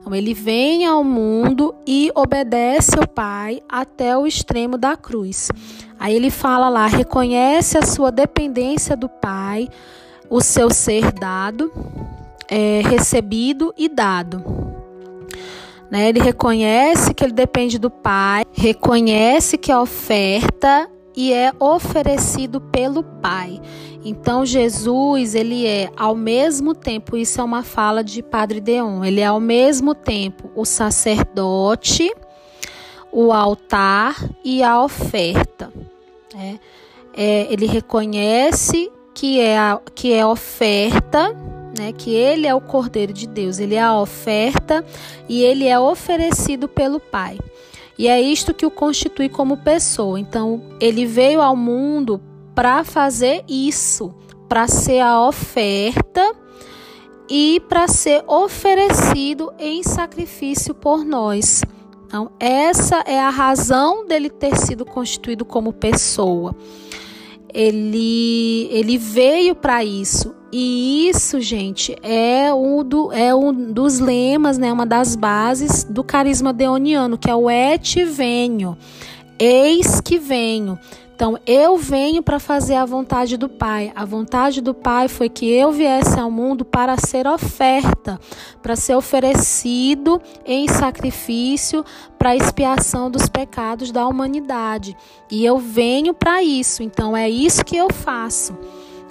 Então, 0.00 0.14
ele 0.14 0.34
vem 0.34 0.86
ao 0.86 1.02
mundo 1.02 1.74
e 1.86 2.10
obedece 2.14 2.98
ao 2.98 3.06
Pai 3.06 3.62
até 3.68 4.16
o 4.16 4.26
extremo 4.26 4.76
da 4.76 4.96
cruz. 4.96 5.50
Aí 5.98 6.14
ele 6.14 6.30
fala 6.30 6.68
lá, 6.68 6.86
reconhece 6.86 7.78
a 7.78 7.82
sua 7.82 8.10
dependência 8.10 8.96
do 8.96 9.08
Pai, 9.08 9.68
o 10.28 10.40
seu 10.40 10.70
ser 10.70 11.12
dado, 11.12 11.72
é, 12.48 12.82
recebido 12.84 13.72
e 13.76 13.88
dado. 13.88 14.42
Né? 15.90 16.08
Ele 16.08 16.20
reconhece 16.20 17.12
que 17.12 17.22
ele 17.22 17.32
depende 17.32 17.78
do 17.78 17.90
Pai, 17.90 18.44
reconhece 18.52 19.58
que 19.58 19.70
a 19.70 19.80
oferta 19.80 20.88
e 21.14 21.32
é 21.32 21.52
oferecido 21.58 22.60
pelo 22.60 23.02
Pai. 23.02 23.60
Então 24.04 24.44
Jesus, 24.44 25.34
ele 25.34 25.66
é 25.66 25.90
ao 25.96 26.14
mesmo 26.14 26.74
tempo, 26.74 27.16
isso 27.16 27.40
é 27.40 27.44
uma 27.44 27.62
fala 27.62 28.02
de 28.02 28.22
Padre 28.22 28.60
Deon, 28.60 29.04
ele 29.04 29.20
é 29.20 29.26
ao 29.26 29.40
mesmo 29.40 29.94
tempo 29.94 30.50
o 30.54 30.64
sacerdote, 30.64 32.12
o 33.12 33.32
altar 33.32 34.16
e 34.44 34.62
a 34.62 34.82
oferta. 34.82 35.72
Né? 36.34 36.58
É, 37.14 37.46
ele 37.52 37.66
reconhece 37.66 38.90
que 39.14 39.38
é, 39.38 39.58
a, 39.58 39.80
que 39.94 40.12
é 40.12 40.26
oferta 40.26 41.36
né, 41.76 41.92
que 41.92 42.14
ele 42.14 42.46
é 42.46 42.54
o 42.54 42.60
Cordeiro 42.60 43.12
de 43.12 43.26
Deus, 43.26 43.58
ele 43.58 43.74
é 43.74 43.80
a 43.80 43.98
oferta 43.98 44.84
e 45.28 45.42
ele 45.42 45.66
é 45.66 45.78
oferecido 45.78 46.68
pelo 46.68 47.00
Pai. 47.00 47.38
E 47.98 48.08
é 48.08 48.20
isto 48.20 48.54
que 48.54 48.66
o 48.66 48.70
constitui 48.70 49.28
como 49.28 49.56
pessoa. 49.58 50.18
Então, 50.18 50.62
ele 50.80 51.06
veio 51.06 51.40
ao 51.40 51.54
mundo 51.54 52.20
para 52.54 52.84
fazer 52.84 53.44
isso, 53.48 54.14
para 54.48 54.68
ser 54.68 55.00
a 55.00 55.26
oferta 55.26 56.34
e 57.28 57.60
para 57.68 57.88
ser 57.88 58.24
oferecido 58.26 59.52
em 59.58 59.82
sacrifício 59.82 60.74
por 60.74 61.04
nós. 61.04 61.62
Então, 62.06 62.30
essa 62.38 63.02
é 63.06 63.18
a 63.18 63.30
razão 63.30 64.06
dele 64.06 64.28
ter 64.28 64.54
sido 64.56 64.84
constituído 64.84 65.44
como 65.44 65.72
pessoa. 65.72 66.54
Ele, 67.54 68.68
ele 68.70 68.96
veio 68.96 69.54
para 69.54 69.84
isso. 69.84 70.34
E 70.50 71.08
isso, 71.08 71.40
gente, 71.40 71.96
é 72.02 72.52
um, 72.52 72.84
do, 72.84 73.12
é 73.12 73.34
um 73.34 73.52
dos 73.52 73.98
lemas, 73.98 74.58
né, 74.58 74.72
uma 74.72 74.84
das 74.84 75.16
bases 75.16 75.84
do 75.84 76.04
carisma 76.04 76.52
deoniano, 76.52 77.16
que 77.16 77.30
é 77.30 77.34
o 77.34 77.50
et 77.50 78.04
venho. 78.04 78.76
Eis 79.38 80.00
que 80.00 80.18
venho. 80.18 80.78
Então, 81.22 81.38
eu 81.46 81.76
venho 81.76 82.20
para 82.20 82.40
fazer 82.40 82.74
a 82.74 82.84
vontade 82.84 83.36
do 83.36 83.48
Pai. 83.48 83.92
A 83.94 84.04
vontade 84.04 84.60
do 84.60 84.74
Pai 84.74 85.06
foi 85.06 85.28
que 85.28 85.48
eu 85.48 85.70
viesse 85.70 86.18
ao 86.18 86.28
mundo 86.28 86.64
para 86.64 86.96
ser 86.96 87.28
oferta, 87.28 88.18
para 88.60 88.74
ser 88.74 88.96
oferecido 88.96 90.20
em 90.44 90.66
sacrifício 90.66 91.84
para 92.18 92.34
expiação 92.34 93.08
dos 93.08 93.28
pecados 93.28 93.92
da 93.92 94.04
humanidade. 94.04 94.96
E 95.30 95.44
eu 95.44 95.58
venho 95.58 96.12
para 96.12 96.42
isso. 96.42 96.82
Então, 96.82 97.16
é 97.16 97.30
isso 97.30 97.64
que 97.64 97.76
eu 97.76 97.86
faço. 97.92 98.58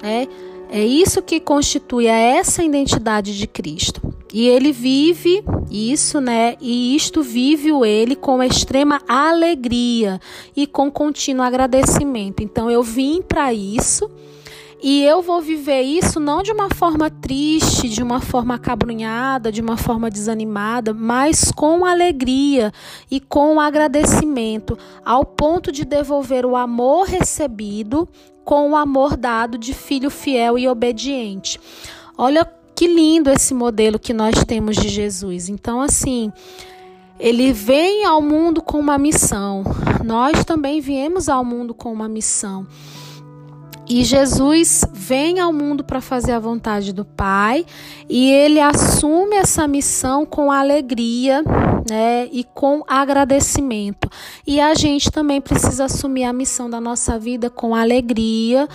É 0.04 0.28
é 0.72 0.86
isso 0.86 1.22
que 1.22 1.40
constitui 1.42 2.06
essa 2.06 2.64
identidade 2.64 3.38
de 3.38 3.46
Cristo. 3.46 4.02
E 4.34 4.48
ele 4.48 4.72
vive 4.72 5.44
isso, 5.70 6.22
né? 6.22 6.56
E 6.62 6.96
isto 6.96 7.22
vive 7.22 7.74
o 7.74 7.84
ele 7.84 8.16
com 8.16 8.42
extrema 8.42 9.02
alegria 9.06 10.20
e 10.56 10.66
com 10.66 10.90
contínuo 10.90 11.46
agradecimento. 11.46 12.42
Então 12.42 12.72
eu 12.72 12.82
vim 12.82 13.22
para 13.22 13.54
isso 13.54 14.10
e 14.84 15.04
eu 15.04 15.22
vou 15.22 15.39
viver 15.41 15.82
isso 15.82 16.20
não 16.20 16.41
de 16.41 16.52
uma 16.52 16.67
forma 16.74 17.10
triste, 17.10 17.88
de 17.88 18.02
uma 18.02 18.20
forma 18.20 18.56
acabrunhada, 18.56 19.52
de 19.52 19.62
uma 19.62 19.78
forma 19.78 20.10
desanimada, 20.10 20.91
mas 20.91 21.52
com 21.52 21.86
alegria 21.86 22.74
e 23.10 23.20
com 23.20 23.60
agradecimento, 23.60 24.76
ao 25.06 25.24
ponto 25.24 25.72
de 25.72 25.86
devolver 25.86 26.48
o 26.48 26.56
amor 26.56 27.06
recebido 27.06 28.10
com 28.44 28.72
o 28.72 28.76
amor 28.76 29.15
dado 29.15 29.58
de 29.58 29.72
filho 29.74 30.10
fiel 30.10 30.58
e 30.58 30.67
obediente. 30.67 31.60
Olha 32.17 32.44
que 32.76 32.88
lindo 32.88 33.30
esse 33.30 33.54
modelo 33.54 34.00
que 34.00 34.13
nós 34.13 34.44
temos 34.46 34.76
de 34.76 34.89
Jesus. 34.89 35.48
Então, 35.48 35.80
assim, 35.80 36.34
ele 37.20 37.54
vem 37.54 38.04
ao 38.04 38.20
mundo 38.20 38.63
com 38.63 38.80
uma 38.80 38.98
missão. 38.98 39.63
Nós 40.04 40.44
também 40.44 40.82
viemos 40.82 41.30
ao 41.30 41.46
mundo 41.46 41.76
com 41.76 41.94
uma 41.94 42.10
missão. 42.10 42.65
E 43.88 44.04
Jesus 44.04 44.86
vem 44.94 45.39
ao 45.39 45.52
mundo 45.52 45.84
para 45.84 46.00
fazer 46.00 46.32
a 46.32 46.39
vontade 46.39 46.94
do 46.94 47.04
Pai 47.04 47.65
e 48.08 48.32
ele 48.32 48.60
assume 48.60 49.36
essa 49.36 49.67
missão 49.67 50.26
com 50.26 50.52
alegria, 50.52 51.44
né, 51.89 52.28
e 52.32 52.44
com 52.44 52.84
agradecimento. 52.88 54.10
E 54.46 54.62
a 54.62 54.74
gente 54.76 55.12
também 55.12 55.41
precisa 55.41 55.86
assumir 55.86 56.24
a 56.24 56.34
missão 56.34 56.70
da 56.70 56.80
nossa 56.80 57.17
vida 57.17 57.50
com 57.50 57.76
alegria 57.76 58.67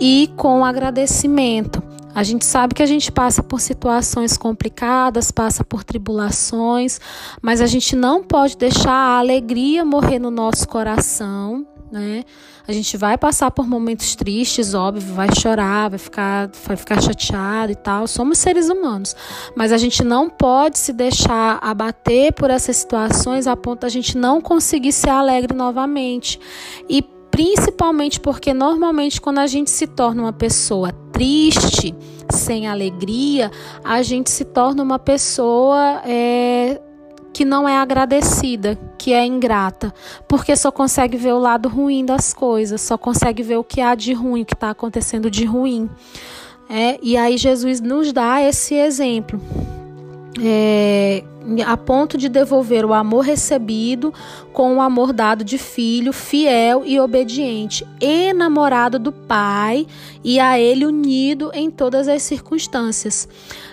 e 0.00 0.30
com 0.36 0.64
agradecimento. 0.64 1.82
A 2.14 2.22
gente 2.22 2.46
sabe 2.46 2.74
que 2.74 2.82
a 2.82 2.86
gente 2.86 3.12
passa 3.12 3.42
por 3.42 3.60
situações 3.60 4.38
complicadas, 4.38 5.30
passa 5.30 5.62
por 5.62 5.84
tribulações, 5.84 6.98
mas 7.42 7.60
a 7.60 7.66
gente 7.66 7.94
não 7.94 8.24
pode 8.24 8.56
deixar 8.56 8.90
a 8.90 9.18
alegria 9.18 9.84
morrer 9.84 10.18
no 10.18 10.30
nosso 10.30 10.66
coração, 10.66 11.66
né? 11.90 12.24
A 12.66 12.72
gente 12.72 12.96
vai 12.96 13.16
passar 13.16 13.50
por 13.50 13.66
momentos 13.66 14.14
tristes, 14.16 14.74
óbvio, 14.74 15.14
vai 15.14 15.28
chorar, 15.34 15.88
vai 15.88 15.98
ficar, 15.98 16.50
vai 16.66 16.76
ficar 16.76 17.00
chateado 17.00 17.72
e 17.72 17.76
tal. 17.76 18.06
Somos 18.06 18.38
seres 18.38 18.68
humanos, 18.68 19.14
mas 19.54 19.72
a 19.72 19.78
gente 19.78 20.02
não 20.02 20.28
pode 20.28 20.78
se 20.78 20.92
deixar 20.92 21.58
abater 21.62 22.32
por 22.32 22.50
essas 22.50 22.76
situações 22.76 23.46
a 23.46 23.56
ponto 23.56 23.86
a 23.86 23.88
gente 23.88 24.16
não 24.16 24.40
conseguir 24.40 24.92
ser 24.92 25.10
alegre 25.10 25.54
novamente. 25.54 26.40
E 26.88 27.02
principalmente 27.30 28.18
porque 28.18 28.54
normalmente 28.54 29.20
quando 29.20 29.38
a 29.38 29.46
gente 29.46 29.70
se 29.70 29.86
torna 29.86 30.22
uma 30.22 30.32
pessoa 30.32 30.90
triste, 31.12 31.94
sem 32.30 32.66
alegria, 32.66 33.50
a 33.84 34.02
gente 34.02 34.30
se 34.30 34.44
torna 34.44 34.82
uma 34.82 34.98
pessoa 34.98 36.00
é, 36.04 36.80
que 37.36 37.44
não 37.44 37.68
é 37.68 37.76
agradecida, 37.76 38.78
que 38.96 39.12
é 39.12 39.22
ingrata, 39.22 39.92
porque 40.26 40.56
só 40.56 40.72
consegue 40.72 41.18
ver 41.18 41.34
o 41.34 41.38
lado 41.38 41.68
ruim 41.68 42.02
das 42.02 42.32
coisas, 42.32 42.80
só 42.80 42.96
consegue 42.96 43.42
ver 43.42 43.58
o 43.58 43.62
que 43.62 43.82
há 43.82 43.94
de 43.94 44.14
ruim, 44.14 44.40
o 44.40 44.46
que 44.46 44.54
está 44.54 44.70
acontecendo 44.70 45.30
de 45.30 45.44
ruim. 45.44 45.86
É, 46.66 46.98
e 47.02 47.14
aí 47.14 47.36
Jesus 47.36 47.78
nos 47.78 48.10
dá 48.10 48.40
esse 48.40 48.74
exemplo. 48.74 49.38
É, 50.42 51.22
a 51.66 51.76
ponto 51.76 52.16
de 52.16 52.30
devolver 52.30 52.86
o 52.86 52.94
amor 52.94 53.24
recebido 53.24 54.14
com 54.52 54.76
o 54.76 54.80
amor 54.80 55.12
dado 55.12 55.44
de 55.44 55.58
filho 55.58 56.14
fiel 56.14 56.84
e 56.86 56.98
obediente, 56.98 57.86
enamorado 58.00 58.98
do 58.98 59.12
Pai 59.12 59.86
e 60.24 60.40
a 60.40 60.58
Ele 60.58 60.86
unido 60.86 61.50
em 61.52 61.70
todas 61.70 62.08
as 62.08 62.22
circunstâncias. 62.22 63.28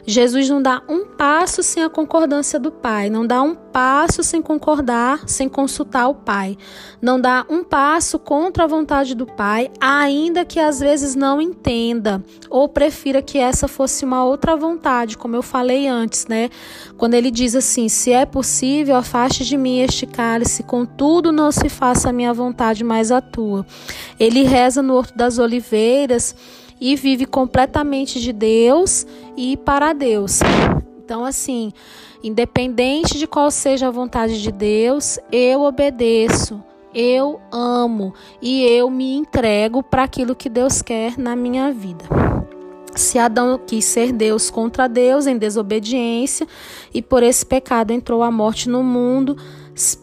Jesus 0.06 0.50
não 0.50 0.62
dá 0.62 0.82
um 0.90 1.06
passo 1.06 1.64
sem 1.64 1.84
a 1.84 1.90
concordância 1.90 2.60
do 2.60 2.72
Pai, 2.72 3.10
não 3.10 3.26
dá 3.26 3.42
um 3.42 3.56
passo 3.56 4.22
sem 4.22 4.42
concordar, 4.42 5.28
sem 5.28 5.48
consultar 5.48 6.10
o 6.10 6.16
Pai, 6.16 6.58
não 7.02 7.20
dá 7.20 7.46
um 7.50 7.64
passo 7.64 8.20
contra 8.20 8.66
a 8.66 8.68
vontade 8.68 9.16
do 9.16 9.26
Pai, 9.26 9.72
ainda 9.80 10.44
que 10.44 10.60
às 10.60 10.80
vezes 10.80 11.16
não 11.16 11.42
entenda 11.42 12.24
ou 12.50 12.68
prefira 12.68 13.22
que 13.22 13.38
essa 13.38 13.68
fosse 13.68 14.04
uma 14.04 14.26
outra 14.26 14.56
vontade, 14.58 15.18
como 15.18 15.36
eu 15.36 15.42
falei 15.42 15.88
antes, 15.88 16.28
né? 16.28 16.50
Quando 16.98 17.14
ele 17.14 17.32
diz 17.32 17.56
assim: 17.56 17.88
Se 17.88 18.12
é 18.12 18.26
possível, 18.26 18.96
afaste 18.96 19.46
de 19.46 19.58
mim 19.58 19.80
este 19.80 20.06
cálice, 20.06 20.64
contudo, 20.64 21.32
não 21.32 21.52
se 21.52 21.70
faça 21.70 22.10
a 22.10 22.14
minha 22.14 22.34
vontade, 22.34 22.84
mas 22.84 23.12
a 23.12 23.22
tua. 23.22 23.66
Ele 24.20 24.44
reza 24.44 24.82
no 24.82 24.96
Horto 24.96 25.18
das 25.18 25.40
Oliveiras 25.40 26.36
e 26.84 26.98
vive 26.98 27.26
completamente 27.26 28.20
de 28.20 28.34
Deus 28.34 29.08
e 29.38 29.56
para 29.56 29.94
Deus. 29.94 30.42
Então, 30.98 31.24
assim, 31.24 31.72
independente 32.22 33.18
de 33.18 33.26
qual 33.26 33.50
seja 33.50 33.88
a 33.88 33.92
vontade 33.92 34.42
de 34.42 34.52
Deus, 34.52 35.18
eu 35.32 35.62
obedeço, 35.62 36.62
eu 36.94 37.40
amo 37.50 38.14
e 38.42 38.64
eu 38.66 38.90
me 38.90 39.16
entrego 39.16 39.82
para 39.82 40.04
aquilo 40.04 40.36
que 40.36 40.50
Deus 40.50 40.82
quer 40.82 41.18
na 41.18 41.38
minha 41.38 41.72
vida. 41.72 42.04
Se 42.94 43.18
Adão 43.18 43.58
quis 43.66 43.86
ser 43.86 44.12
Deus 44.12 44.52
contra 44.52 44.90
Deus 44.90 45.26
em 45.26 45.38
desobediência 45.38 46.46
e 46.94 47.02
por 47.02 47.24
esse 47.24 47.46
pecado 47.46 47.92
entrou 47.92 48.22
a 48.22 48.30
morte 48.30 48.68
no 48.68 48.84
mundo, 48.84 49.38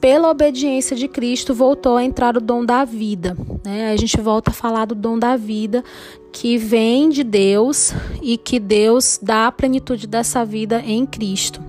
pela 0.00 0.30
obediência 0.30 0.96
de 0.96 1.06
Cristo, 1.06 1.54
voltou 1.54 1.96
a 1.96 2.04
entrar 2.04 2.36
o 2.36 2.40
dom 2.40 2.64
da 2.64 2.84
vida. 2.84 3.36
Né? 3.64 3.92
A 3.92 3.96
gente 3.96 4.20
volta 4.20 4.50
a 4.50 4.54
falar 4.54 4.84
do 4.84 4.94
dom 4.94 5.18
da 5.18 5.36
vida 5.36 5.84
que 6.32 6.56
vem 6.56 7.08
de 7.08 7.22
Deus 7.22 7.92
e 8.22 8.36
que 8.36 8.58
Deus 8.58 9.18
dá 9.22 9.46
a 9.46 9.52
plenitude 9.52 10.06
dessa 10.06 10.44
vida 10.44 10.82
em 10.84 11.06
Cristo. 11.06 11.60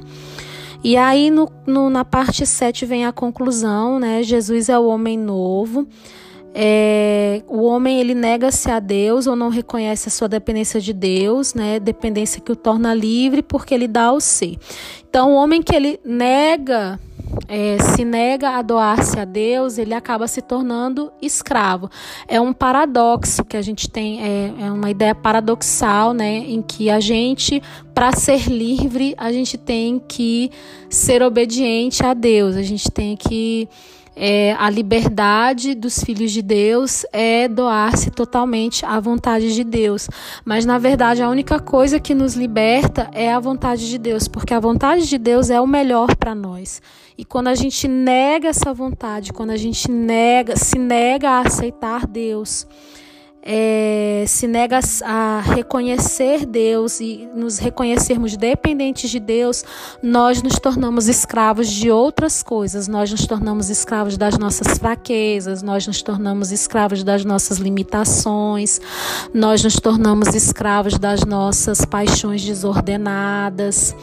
E 0.84 0.98
aí, 0.98 1.30
no, 1.30 1.52
no, 1.66 1.90
na 1.92 2.04
parte 2.04 2.46
7, 2.46 2.86
vem 2.88 3.06
a 3.06 3.12
conclusão, 3.12 4.00
né? 4.00 4.24
Jesus 4.24 4.68
é 4.68 4.78
o 4.78 4.88
homem 4.88 5.16
novo. 5.16 5.88
É, 6.54 7.44
o 7.48 7.64
homem 7.64 8.00
ele 8.00 8.14
nega-se 8.14 8.70
a 8.70 8.80
Deus 8.80 9.26
ou 9.26 9.38
não 9.38 9.48
reconhece 9.48 10.10
a 10.10 10.12
sua 10.12 10.28
dependência 10.28 10.82
de 10.82 10.92
Deus, 10.92 11.54
né? 11.54 11.80
Dependência 11.80 12.42
que 12.42 12.52
o 12.52 12.56
torna 12.56 12.94
livre 12.94 13.42
porque 13.44 13.74
ele 13.74 13.88
dá 13.88 14.12
o 14.12 14.20
ser. 14.20 14.58
Então, 15.08 15.34
o 15.34 15.36
homem 15.36 15.62
que 15.62 15.76
ele 15.76 16.00
nega 16.04 17.00
é, 17.54 17.78
se 17.80 18.06
nega 18.06 18.52
a 18.52 18.62
doar-se 18.62 19.20
a 19.20 19.26
Deus, 19.26 19.78
ele 19.78 19.94
acaba 19.94 20.26
se 20.26 20.42
tornando 20.42 21.12
escravo. 21.22 21.90
É 22.26 22.40
um 22.40 22.54
paradoxo 22.54 23.44
que 23.44 23.58
a 23.58 23.62
gente 23.62 23.90
tem, 23.90 24.24
é, 24.24 24.54
é 24.58 24.72
uma 24.72 24.90
ideia 24.90 25.14
paradoxal, 25.14 26.14
né, 26.14 26.38
em 26.38 26.62
que 26.62 26.90
a 26.90 27.02
gente, 27.02 27.62
para 27.94 28.14
ser 28.14 28.48
livre, 28.48 29.14
a 29.18 29.34
gente 29.34 29.58
tem 29.58 30.00
que 30.00 30.50
ser 30.90 31.22
obediente 31.22 32.06
a 32.06 32.14
Deus, 32.14 32.56
a 32.56 32.64
gente 32.64 32.90
tem 32.90 33.18
que 33.18 33.68
é, 34.24 34.56
a 34.60 34.70
liberdade 34.70 35.74
dos 35.74 36.04
filhos 36.04 36.32
de 36.32 36.44
Deus 36.44 37.04
é 37.12 37.48
doar-se 37.48 38.12
totalmente 38.12 38.86
à 38.86 39.00
vontade 39.00 39.52
de 39.52 39.64
Deus. 39.64 40.08
Mas, 40.46 40.64
na 40.64 40.78
verdade, 40.78 41.24
a 41.24 41.30
única 41.30 41.60
coisa 41.60 42.00
que 42.00 42.14
nos 42.14 42.36
liberta 42.36 43.10
é 43.14 43.34
a 43.34 43.40
vontade 43.40 43.90
de 43.90 43.98
Deus, 43.98 44.28
porque 44.28 44.54
a 44.54 44.60
vontade 44.60 45.10
de 45.10 45.18
Deus 45.18 45.50
é 45.50 45.60
o 45.60 45.66
melhor 45.66 46.16
para 46.16 46.36
nós. 46.36 46.84
E 47.18 47.26
quando 47.26 47.48
a 47.48 47.56
gente 47.56 47.88
nega 47.88 48.50
essa 48.50 48.72
vontade, 48.72 49.34
quando 49.34 49.50
a 49.50 49.58
gente 49.58 49.90
nega, 49.90 50.56
se 50.56 50.78
nega 50.78 51.32
a 51.32 51.40
aceitar 51.40 52.06
Deus, 52.06 52.68
é, 53.44 54.24
se 54.28 54.48
nega 54.48 54.80
a 55.04 55.42
reconhecer 55.42 56.46
Deus 56.46 57.00
e 57.00 57.28
nos 57.36 57.58
reconhecermos 57.58 58.38
dependentes 58.38 59.10
de 59.10 59.20
Deus, 59.20 59.64
nós 60.02 60.44
nos 60.44 60.60
tornamos 60.60 61.08
escravos 61.08 61.68
de 61.68 61.90
outras 61.90 62.44
coisas. 62.44 62.88
Nós 62.88 63.10
nos 63.12 63.26
tornamos 63.26 63.70
escravos 63.70 64.18
das 64.18 64.38
nossas 64.38 64.78
fraquezas, 64.78 65.64
nós 65.64 65.88
nos 65.88 66.02
tornamos 66.02 66.52
escravos 66.52 67.04
das 67.04 67.26
nossas 67.26 67.58
limitações, 67.58 68.80
nós 69.34 69.64
nos 69.64 69.76
tornamos 69.76 70.36
escravos 70.36 71.00
das 71.00 71.26
nossas 71.26 71.84
paixões 71.84 72.46
desordenadas 72.46 73.96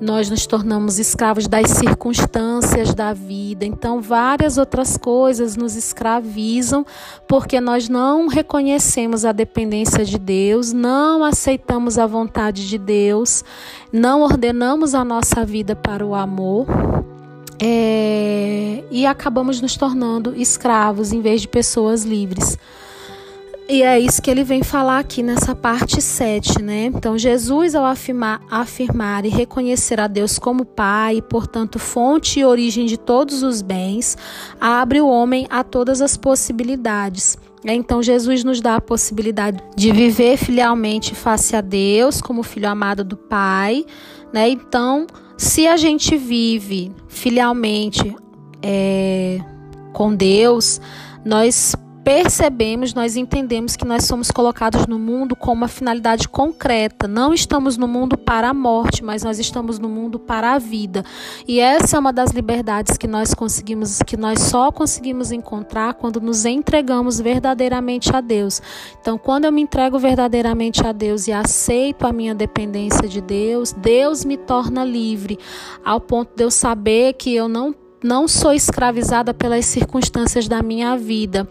nós 0.00 0.30
nos 0.30 0.46
tornamos 0.46 0.98
escravos 0.98 1.46
das 1.46 1.70
circunstâncias 1.70 2.94
da 2.94 3.12
vida. 3.12 3.64
Então, 3.64 4.00
várias 4.00 4.56
outras 4.56 4.96
coisas 4.96 5.56
nos 5.56 5.76
escravizam 5.76 6.86
porque 7.28 7.60
nós 7.60 7.88
não 7.88 8.26
reconhecemos 8.26 9.24
a 9.24 9.32
dependência 9.32 10.04
de 10.04 10.18
Deus, 10.18 10.72
não 10.72 11.22
aceitamos 11.22 11.98
a 11.98 12.06
vontade 12.06 12.66
de 12.66 12.78
Deus, 12.78 13.44
não 13.92 14.22
ordenamos 14.22 14.94
a 14.94 15.04
nossa 15.04 15.44
vida 15.44 15.76
para 15.76 16.04
o 16.04 16.14
amor. 16.14 16.66
É, 17.62 18.82
e 18.90 19.04
acabamos 19.04 19.60
nos 19.60 19.76
tornando 19.76 20.34
escravos 20.34 21.12
em 21.12 21.20
vez 21.20 21.42
de 21.42 21.48
pessoas 21.48 22.04
livres. 22.04 22.56
E 23.72 23.84
é 23.84 24.00
isso 24.00 24.20
que 24.20 24.28
ele 24.28 24.42
vem 24.42 24.64
falar 24.64 24.98
aqui 24.98 25.22
nessa 25.22 25.54
parte 25.54 26.02
7, 26.02 26.60
né? 26.60 26.86
Então, 26.86 27.16
Jesus, 27.16 27.76
ao 27.76 27.86
afirmar, 27.86 28.42
afirmar 28.50 29.24
e 29.24 29.28
reconhecer 29.28 30.00
a 30.00 30.08
Deus 30.08 30.40
como 30.40 30.64
Pai, 30.64 31.22
portanto, 31.22 31.78
fonte 31.78 32.40
e 32.40 32.44
origem 32.44 32.84
de 32.84 32.96
todos 32.96 33.44
os 33.44 33.62
bens, 33.62 34.18
abre 34.60 35.00
o 35.00 35.06
homem 35.06 35.46
a 35.48 35.62
todas 35.62 36.02
as 36.02 36.16
possibilidades. 36.16 37.38
Então, 37.64 38.02
Jesus 38.02 38.42
nos 38.42 38.60
dá 38.60 38.74
a 38.74 38.80
possibilidade 38.80 39.62
de 39.76 39.92
viver 39.92 40.36
filialmente 40.36 41.14
face 41.14 41.54
a 41.54 41.60
Deus, 41.60 42.20
como 42.20 42.42
filho 42.42 42.68
amado 42.68 43.04
do 43.04 43.16
Pai, 43.16 43.86
né? 44.32 44.48
Então, 44.48 45.06
se 45.36 45.68
a 45.68 45.76
gente 45.76 46.16
vive 46.16 46.90
filialmente 47.06 48.16
é, 48.60 49.38
com 49.92 50.12
Deus, 50.12 50.80
nós 51.24 51.76
percebemos, 52.04 52.94
nós 52.94 53.16
entendemos 53.16 53.76
que 53.76 53.84
nós 53.84 54.04
somos 54.04 54.30
colocados 54.30 54.86
no 54.86 54.98
mundo 54.98 55.36
com 55.36 55.52
uma 55.52 55.68
finalidade 55.68 56.28
concreta. 56.28 57.06
Não 57.06 57.32
estamos 57.32 57.76
no 57.76 57.86
mundo 57.86 58.16
para 58.16 58.48
a 58.48 58.54
morte, 58.54 59.04
mas 59.04 59.22
nós 59.22 59.38
estamos 59.38 59.78
no 59.78 59.88
mundo 59.88 60.18
para 60.18 60.54
a 60.54 60.58
vida. 60.58 61.04
E 61.46 61.60
essa 61.60 61.96
é 61.96 62.00
uma 62.00 62.12
das 62.12 62.30
liberdades 62.30 62.96
que 62.96 63.06
nós 63.06 63.34
conseguimos, 63.34 64.00
que 64.02 64.16
nós 64.16 64.40
só 64.40 64.72
conseguimos 64.72 65.30
encontrar 65.30 65.94
quando 65.94 66.20
nos 66.20 66.44
entregamos 66.44 67.20
verdadeiramente 67.20 68.14
a 68.14 68.20
Deus. 68.20 68.62
Então, 69.00 69.18
quando 69.18 69.44
eu 69.44 69.52
me 69.52 69.62
entrego 69.62 69.98
verdadeiramente 69.98 70.86
a 70.86 70.92
Deus 70.92 71.28
e 71.28 71.32
aceito 71.32 72.06
a 72.06 72.12
minha 72.12 72.34
dependência 72.34 73.06
de 73.08 73.20
Deus, 73.20 73.72
Deus 73.72 74.24
me 74.24 74.36
torna 74.36 74.84
livre, 74.84 75.38
ao 75.84 76.00
ponto 76.00 76.34
de 76.34 76.44
eu 76.44 76.50
saber 76.50 77.14
que 77.14 77.34
eu 77.34 77.48
não 77.48 77.74
não 78.02 78.26
sou 78.26 78.52
escravizada 78.52 79.34
pelas 79.34 79.66
circunstâncias 79.66 80.48
da 80.48 80.62
minha 80.62 80.96
vida. 80.96 81.46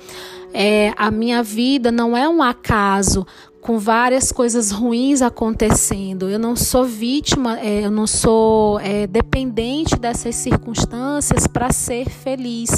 É, 0.54 0.94
a 0.98 1.12
minha 1.12 1.44
vida 1.44 1.92
não 1.92 2.18
é 2.18 2.28
um 2.28 2.42
acaso 2.42 3.26
com 3.62 3.78
várias 3.78 4.32
coisas 4.32 4.72
ruins 4.72 5.22
acontecendo. 5.22 6.30
Eu 6.30 6.40
não 6.40 6.56
sou 6.56 6.86
vítima, 6.86 7.60
é, 7.60 7.86
eu 7.86 7.92
não 7.92 8.08
sou 8.08 8.80
é, 8.80 9.06
dependente 9.06 9.96
dessas 9.98 10.36
circunstâncias 10.36 11.46
para 11.46 11.72
ser 11.72 12.10
feliz. 12.10 12.70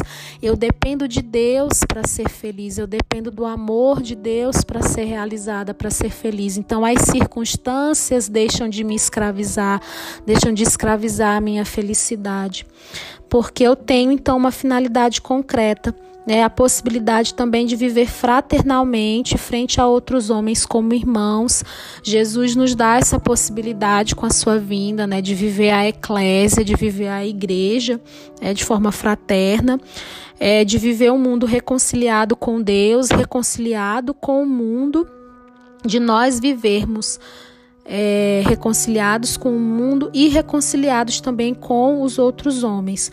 Eu 0.41 0.55
dependo 0.55 1.07
de 1.07 1.21
Deus 1.21 1.83
para 1.87 2.05
ser 2.07 2.29
feliz. 2.29 2.77
Eu 2.77 2.87
dependo 2.87 3.29
do 3.29 3.45
amor 3.45 4.01
de 4.01 4.15
Deus 4.15 4.63
para 4.63 4.81
ser 4.81 5.03
realizada, 5.03 5.73
para 5.73 5.89
ser 5.89 6.09
feliz. 6.09 6.57
Então, 6.57 6.83
as 6.83 7.01
circunstâncias 7.03 8.27
deixam 8.27 8.67
de 8.67 8.83
me 8.83 8.95
escravizar, 8.95 9.81
deixam 10.25 10.51
de 10.51 10.63
escravizar 10.63 11.37
a 11.37 11.41
minha 11.41 11.63
felicidade, 11.63 12.65
porque 13.29 13.63
eu 13.63 13.75
tenho 13.75 14.11
então 14.11 14.35
uma 14.35 14.51
finalidade 14.51 15.21
concreta 15.21 15.95
né, 16.25 16.43
a 16.43 16.49
possibilidade 16.49 17.33
também 17.33 17.65
de 17.65 17.75
viver 17.75 18.07
fraternalmente 18.07 19.37
frente 19.37 19.81
a 19.81 19.87
outros 19.87 20.29
homens 20.29 20.65
como 20.65 20.93
irmãos. 20.93 21.63
Jesus 22.03 22.55
nos 22.55 22.75
dá 22.75 22.97
essa 22.97 23.19
possibilidade 23.19 24.15
com 24.15 24.25
a 24.25 24.29
sua 24.29 24.59
vinda, 24.59 25.07
né, 25.07 25.21
de 25.21 25.33
viver 25.33 25.71
a 25.71 25.87
eclésia, 25.87 26.63
de 26.63 26.75
viver 26.75 27.07
a 27.07 27.25
igreja 27.25 27.99
é, 28.39 28.53
de 28.53 28.63
forma 28.63 28.91
fraterna, 28.91 29.79
é, 30.39 30.63
de 30.63 30.77
viver 30.77 31.11
um 31.11 31.17
mundo 31.17 31.45
reconciliado 31.45 32.35
com 32.35 32.61
Deus, 32.61 33.09
reconciliado 33.09 34.13
com 34.13 34.43
o 34.43 34.47
mundo, 34.47 35.07
de 35.83 35.99
nós 35.99 36.39
vivermos 36.39 37.19
é, 37.83 38.43
reconciliados 38.45 39.35
com 39.35 39.55
o 39.55 39.59
mundo 39.59 40.11
e 40.13 40.27
reconciliados 40.27 41.19
também 41.19 41.55
com 41.55 42.03
os 42.03 42.19
outros 42.19 42.63
homens 42.63 43.11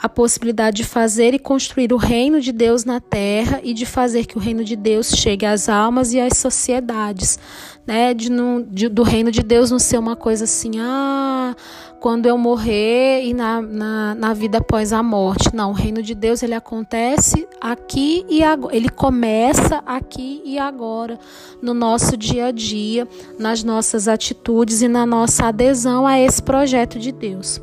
a 0.00 0.08
possibilidade 0.08 0.78
de 0.78 0.84
fazer 0.84 1.34
e 1.34 1.38
construir 1.38 1.92
o 1.92 1.96
reino 1.96 2.40
de 2.40 2.52
Deus 2.52 2.84
na 2.84 3.00
terra 3.00 3.60
e 3.62 3.72
de 3.72 3.86
fazer 3.86 4.26
que 4.26 4.36
o 4.36 4.40
reino 4.40 4.62
de 4.62 4.76
Deus 4.76 5.10
chegue 5.10 5.46
às 5.46 5.68
almas 5.68 6.12
e 6.12 6.20
às 6.20 6.36
sociedades, 6.36 7.38
né? 7.86 8.12
De, 8.12 8.28
de, 8.68 8.88
do 8.88 9.02
reino 9.02 9.30
de 9.30 9.42
Deus 9.42 9.70
não 9.70 9.78
ser 9.78 9.98
uma 9.98 10.14
coisa 10.14 10.44
assim, 10.44 10.72
ah, 10.78 11.54
quando 12.00 12.26
eu 12.26 12.36
morrer 12.36 13.24
e 13.24 13.32
na, 13.32 13.62
na, 13.62 14.14
na 14.14 14.34
vida 14.34 14.58
após 14.58 14.92
a 14.92 15.02
morte. 15.02 15.54
Não, 15.54 15.70
o 15.70 15.74
reino 15.74 16.02
de 16.02 16.14
Deus 16.14 16.42
ele 16.42 16.54
acontece 16.54 17.48
aqui 17.60 18.24
e 18.28 18.42
agora, 18.42 18.76
ele 18.76 18.88
começa 18.88 19.82
aqui 19.86 20.42
e 20.44 20.58
agora, 20.58 21.18
no 21.62 21.72
nosso 21.72 22.16
dia 22.16 22.46
a 22.46 22.50
dia, 22.50 23.08
nas 23.38 23.64
nossas 23.64 24.08
atitudes 24.08 24.82
e 24.82 24.88
na 24.88 25.06
nossa 25.06 25.46
adesão 25.46 26.06
a 26.06 26.20
esse 26.20 26.42
projeto 26.42 26.98
de 26.98 27.10
Deus. 27.12 27.60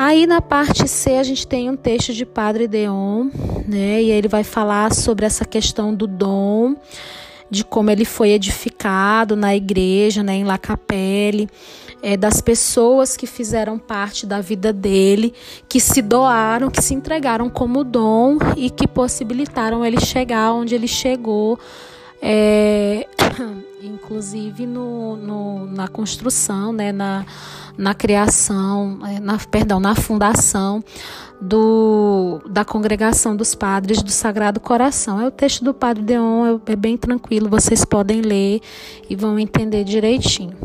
Aí 0.00 0.28
na 0.28 0.40
parte 0.40 0.86
C 0.86 1.16
a 1.16 1.24
gente 1.24 1.44
tem 1.44 1.68
um 1.68 1.74
texto 1.74 2.12
de 2.12 2.24
Padre 2.24 2.68
Deon, 2.68 3.30
né? 3.66 4.00
E 4.00 4.12
ele 4.12 4.28
vai 4.28 4.44
falar 4.44 4.94
sobre 4.94 5.26
essa 5.26 5.44
questão 5.44 5.92
do 5.92 6.06
dom, 6.06 6.76
de 7.50 7.64
como 7.64 7.90
ele 7.90 8.04
foi 8.04 8.28
edificado 8.28 9.34
na 9.34 9.56
igreja, 9.56 10.22
né, 10.22 10.36
em 10.36 10.44
La 10.44 10.56
Capelle, 10.56 11.48
é, 12.00 12.16
das 12.16 12.40
pessoas 12.40 13.16
que 13.16 13.26
fizeram 13.26 13.76
parte 13.76 14.24
da 14.24 14.40
vida 14.40 14.72
dele, 14.72 15.34
que 15.68 15.80
se 15.80 16.00
doaram, 16.00 16.70
que 16.70 16.80
se 16.80 16.94
entregaram 16.94 17.50
como 17.50 17.82
dom 17.82 18.38
e 18.56 18.70
que 18.70 18.86
possibilitaram 18.86 19.84
ele 19.84 19.98
chegar 19.98 20.52
onde 20.52 20.76
ele 20.76 20.86
chegou. 20.86 21.58
É, 22.22 23.04
inclusive 23.82 24.64
no, 24.64 25.16
no, 25.16 25.66
na 25.66 25.88
construção, 25.88 26.72
né, 26.72 26.92
na, 26.92 27.26
na 27.78 27.94
criação, 27.94 28.98
é, 29.06 29.20
na, 29.20 29.38
perdão, 29.38 29.78
na 29.78 29.94
fundação 29.94 30.82
do, 31.40 32.40
da 32.50 32.64
congregação 32.64 33.36
dos 33.36 33.54
padres 33.54 34.02
do 34.02 34.10
Sagrado 34.10 34.58
Coração. 34.58 35.20
É 35.20 35.26
o 35.26 35.30
texto 35.30 35.62
do 35.64 35.72
Padre 35.72 36.02
Deon, 36.02 36.58
é, 36.66 36.72
é 36.72 36.76
bem 36.76 36.96
tranquilo, 36.96 37.48
vocês 37.48 37.84
podem 37.84 38.20
ler 38.20 38.60
e 39.08 39.14
vão 39.14 39.38
entender 39.38 39.84
direitinho. 39.84 40.56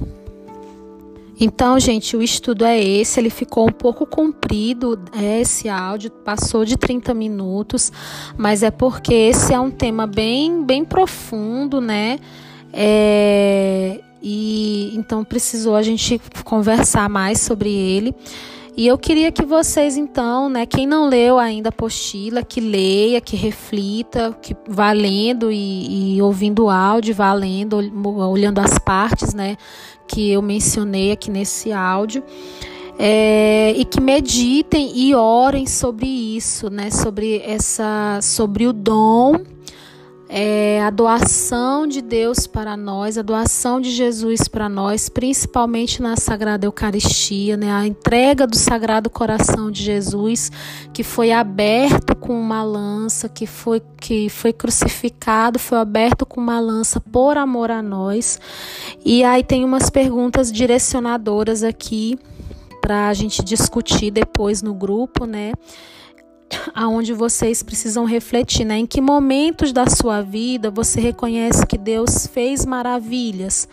Então, 1.39 1.80
gente, 1.80 2.16
o 2.16 2.22
estudo 2.22 2.64
é 2.64 2.82
esse, 2.82 3.20
ele 3.20 3.30
ficou 3.30 3.68
um 3.68 3.72
pouco 3.72 4.05
comprido, 4.05 4.99
é, 5.16 5.41
esse 5.41 5.68
áudio 5.68 6.09
passou 6.09 6.64
de 6.64 6.78
30 6.78 7.14
minutos, 7.14 7.91
mas 8.38 8.64
é 8.64 8.72
porque 8.72 9.14
esse 9.14 9.53
é 9.53 9.59
um 9.59 9.72
tema 9.72 10.07
bem, 10.07 10.64
bem 10.64 10.86
profundo, 10.86 11.82
né? 11.82 12.20
É, 12.72 13.99
e 14.24 14.93
então 14.95 15.24
precisou 15.26 15.76
a 15.76 15.82
gente 15.84 16.19
conversar 16.45 17.09
mais 17.09 17.41
sobre 17.41 17.69
ele. 17.69 18.15
E 18.76 18.88
eu 18.88 18.97
queria 18.97 19.32
que 19.32 19.45
vocês, 19.45 19.97
então, 19.97 20.49
né, 20.49 20.65
quem 20.65 20.88
não 20.88 21.07
leu 21.07 21.38
ainda 21.38 21.69
a 21.69 21.69
apostila, 21.69 22.41
que 22.41 22.59
leia, 22.59 23.21
que 23.21 23.36
reflita, 23.36 24.36
que 24.41 24.55
vá 24.67 24.91
lendo 24.91 25.51
e, 25.51 26.15
e 26.15 26.21
ouvindo 26.24 26.65
o 26.65 26.69
áudio, 26.71 27.13
vá 27.13 27.32
lendo, 27.34 27.78
olhando 28.03 28.57
as 28.59 28.80
partes, 28.80 29.36
né, 29.36 29.57
que 30.07 30.32
eu 30.32 30.41
mencionei 30.41 31.11
aqui 31.11 31.30
nesse 31.30 31.71
áudio. 31.71 32.24
É, 32.97 33.74
e 33.76 33.86
que 33.86 33.99
meditem 33.99 34.91
e 34.95 35.13
orem 35.13 35.67
sobre 35.67 36.07
isso, 36.07 36.69
né, 36.69 36.89
sobre 36.89 37.43
essa, 37.45 38.19
sobre 38.21 38.65
o 38.65 38.74
dom 38.74 39.36
é, 40.36 40.81
a 40.81 40.89
doação 40.89 41.86
de 41.86 42.01
Deus 42.01 42.47
para 42.47 42.75
nós, 42.75 43.19
a 43.19 43.21
doação 43.21 43.79
de 43.79 43.91
Jesus 43.91 44.47
para 44.47 44.67
nós, 44.67 45.07
principalmente 45.07 46.01
na 46.01 46.17
Sagrada 46.17 46.65
Eucaristia, 46.65 47.55
né? 47.55 47.71
a 47.71 47.86
entrega 47.86 48.47
do 48.47 48.55
Sagrado 48.55 49.11
Coração 49.11 49.69
de 49.69 49.84
Jesus, 49.84 50.51
que 50.91 51.03
foi 51.03 51.31
aberto 51.31 52.15
com 52.15 52.34
uma 52.34 52.63
lança, 52.63 53.29
que 53.29 53.45
foi, 53.45 53.79
que 54.01 54.27
foi 54.27 54.51
crucificado, 54.51 55.59
foi 55.59 55.77
aberto 55.77 56.25
com 56.25 56.41
uma 56.41 56.59
lança 56.59 56.99
por 56.99 57.38
amor 57.38 57.69
a 57.69 57.84
nós. 57.84 58.39
E 59.05 59.23
aí 59.23 59.43
tem 59.43 59.63
umas 59.63 59.91
perguntas 59.91 60.51
direcionadoras 60.51 61.61
aqui 61.61 62.17
para 62.81 63.07
a 63.07 63.13
gente 63.13 63.43
discutir 63.43 64.09
depois 64.09 64.63
no 64.63 64.73
grupo, 64.73 65.25
né? 65.27 65.53
aonde 66.74 67.14
vocês 67.14 67.64
precisam 67.64 68.06
refletir, 68.06 68.66
né? 68.66 68.78
Em 68.78 68.86
que 68.86 69.02
momentos 69.02 69.72
da 69.72 69.88
sua 69.88 70.22
vida 70.22 70.70
você 70.70 71.00
reconhece 71.00 71.66
que 71.66 71.78
Deus 71.78 72.28
fez 72.28 72.66
maravilhas, 72.66 73.68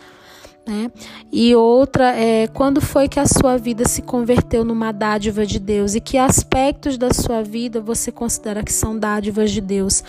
né? 0.67 0.91
E 1.31 1.55
outra 1.55 2.15
é 2.15 2.47
quando 2.47 2.79
foi 2.79 3.07
que 3.07 3.19
a 3.19 3.25
sua 3.25 3.57
vida 3.57 3.87
se 3.87 4.01
converteu 4.01 4.63
numa 4.63 4.91
dádiva 4.91 5.45
de 5.45 5.59
Deus 5.59 5.95
e 5.95 6.01
que 6.01 6.17
aspectos 6.17 6.97
da 6.97 7.13
sua 7.13 7.41
vida 7.41 7.81
você 7.81 8.11
considera 8.11 8.63
que 8.63 8.71
são 8.71 8.97
dádivas 8.97 9.51
de 9.51 9.61
Deus? 9.61 10.03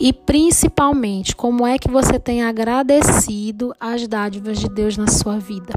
E 0.00 0.12
principalmente, 0.12 1.34
como 1.34 1.66
é 1.66 1.76
que 1.76 1.90
você 1.90 2.20
tem 2.20 2.44
agradecido 2.44 3.74
as 3.80 4.06
dádivas 4.06 4.58
de 4.58 4.68
Deus 4.68 4.96
na 4.96 5.08
sua 5.08 5.38
vida? 5.38 5.72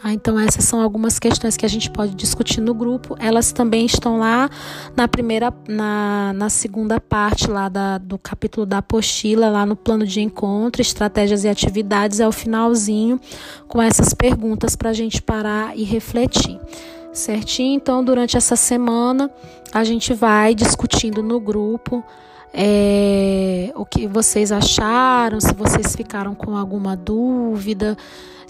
Ah, 0.00 0.12
então 0.12 0.38
essas 0.38 0.64
são 0.64 0.80
algumas 0.80 1.18
questões 1.18 1.56
que 1.56 1.66
a 1.66 1.68
gente 1.68 1.90
pode 1.90 2.14
discutir 2.14 2.60
no 2.60 2.72
grupo. 2.72 3.16
Elas 3.18 3.50
também 3.50 3.84
estão 3.84 4.20
lá 4.20 4.48
na 4.96 5.08
primeira, 5.08 5.52
na, 5.66 6.32
na 6.34 6.48
segunda 6.48 7.00
parte 7.00 7.50
lá 7.50 7.68
da, 7.68 7.98
do 7.98 8.16
capítulo 8.16 8.64
da 8.64 8.78
apostila, 8.78 9.50
lá 9.50 9.66
no 9.66 9.74
plano 9.74 10.06
de 10.06 10.20
encontro, 10.20 10.80
estratégias 10.80 11.42
e 11.42 11.48
atividades, 11.48 12.20
é 12.20 12.28
o 12.28 12.32
finalzinho 12.32 13.20
com 13.66 13.82
essas 13.82 14.14
perguntas 14.14 14.76
para 14.76 14.90
a 14.90 14.94
gente 14.94 15.20
parar 15.20 15.76
e 15.76 15.82
refletir. 15.82 16.60
Certinho? 17.12 17.74
Então, 17.74 18.04
durante 18.04 18.36
essa 18.36 18.54
semana, 18.54 19.28
a 19.72 19.82
gente 19.82 20.14
vai 20.14 20.54
discutindo 20.54 21.24
no 21.24 21.40
grupo 21.40 22.04
é, 22.52 23.72
o 23.74 23.84
que 23.84 24.06
vocês 24.06 24.50
acharam, 24.50 25.40
se 25.40 25.54
vocês 25.54 25.94
ficaram 25.94 26.34
com 26.34 26.56
alguma 26.56 26.96
dúvida, 26.96 27.96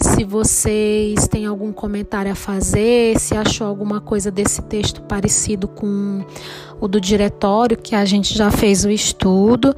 se 0.01 0.23
vocês 0.23 1.27
têm 1.27 1.45
algum 1.45 1.73
comentário 1.73 2.31
a 2.31 2.35
fazer, 2.35 3.19
se 3.19 3.35
achou 3.35 3.67
alguma 3.67 3.99
coisa 3.99 4.31
desse 4.31 4.61
texto 4.61 5.01
parecido 5.01 5.67
com 5.67 6.23
o 6.79 6.87
do 6.87 7.01
diretório, 7.01 7.77
que 7.77 7.93
a 7.93 8.05
gente 8.05 8.37
já 8.37 8.49
fez 8.49 8.85
o 8.85 8.89
estudo. 8.89 9.75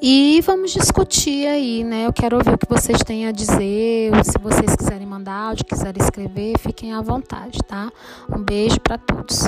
E 0.00 0.40
vamos 0.42 0.70
discutir 0.70 1.48
aí, 1.48 1.82
né? 1.82 2.06
Eu 2.06 2.12
quero 2.12 2.36
ouvir 2.36 2.54
o 2.54 2.58
que 2.58 2.68
vocês 2.68 3.02
têm 3.02 3.26
a 3.26 3.32
dizer. 3.32 4.12
Se 4.24 4.38
vocês 4.40 4.76
quiserem 4.76 5.06
mandar 5.06 5.48
áudio, 5.48 5.64
quiserem 5.64 6.00
escrever, 6.00 6.56
fiquem 6.56 6.92
à 6.92 7.02
vontade, 7.02 7.58
tá? 7.66 7.90
Um 8.32 8.40
beijo 8.40 8.78
para 8.80 8.96
todos. 8.96 9.42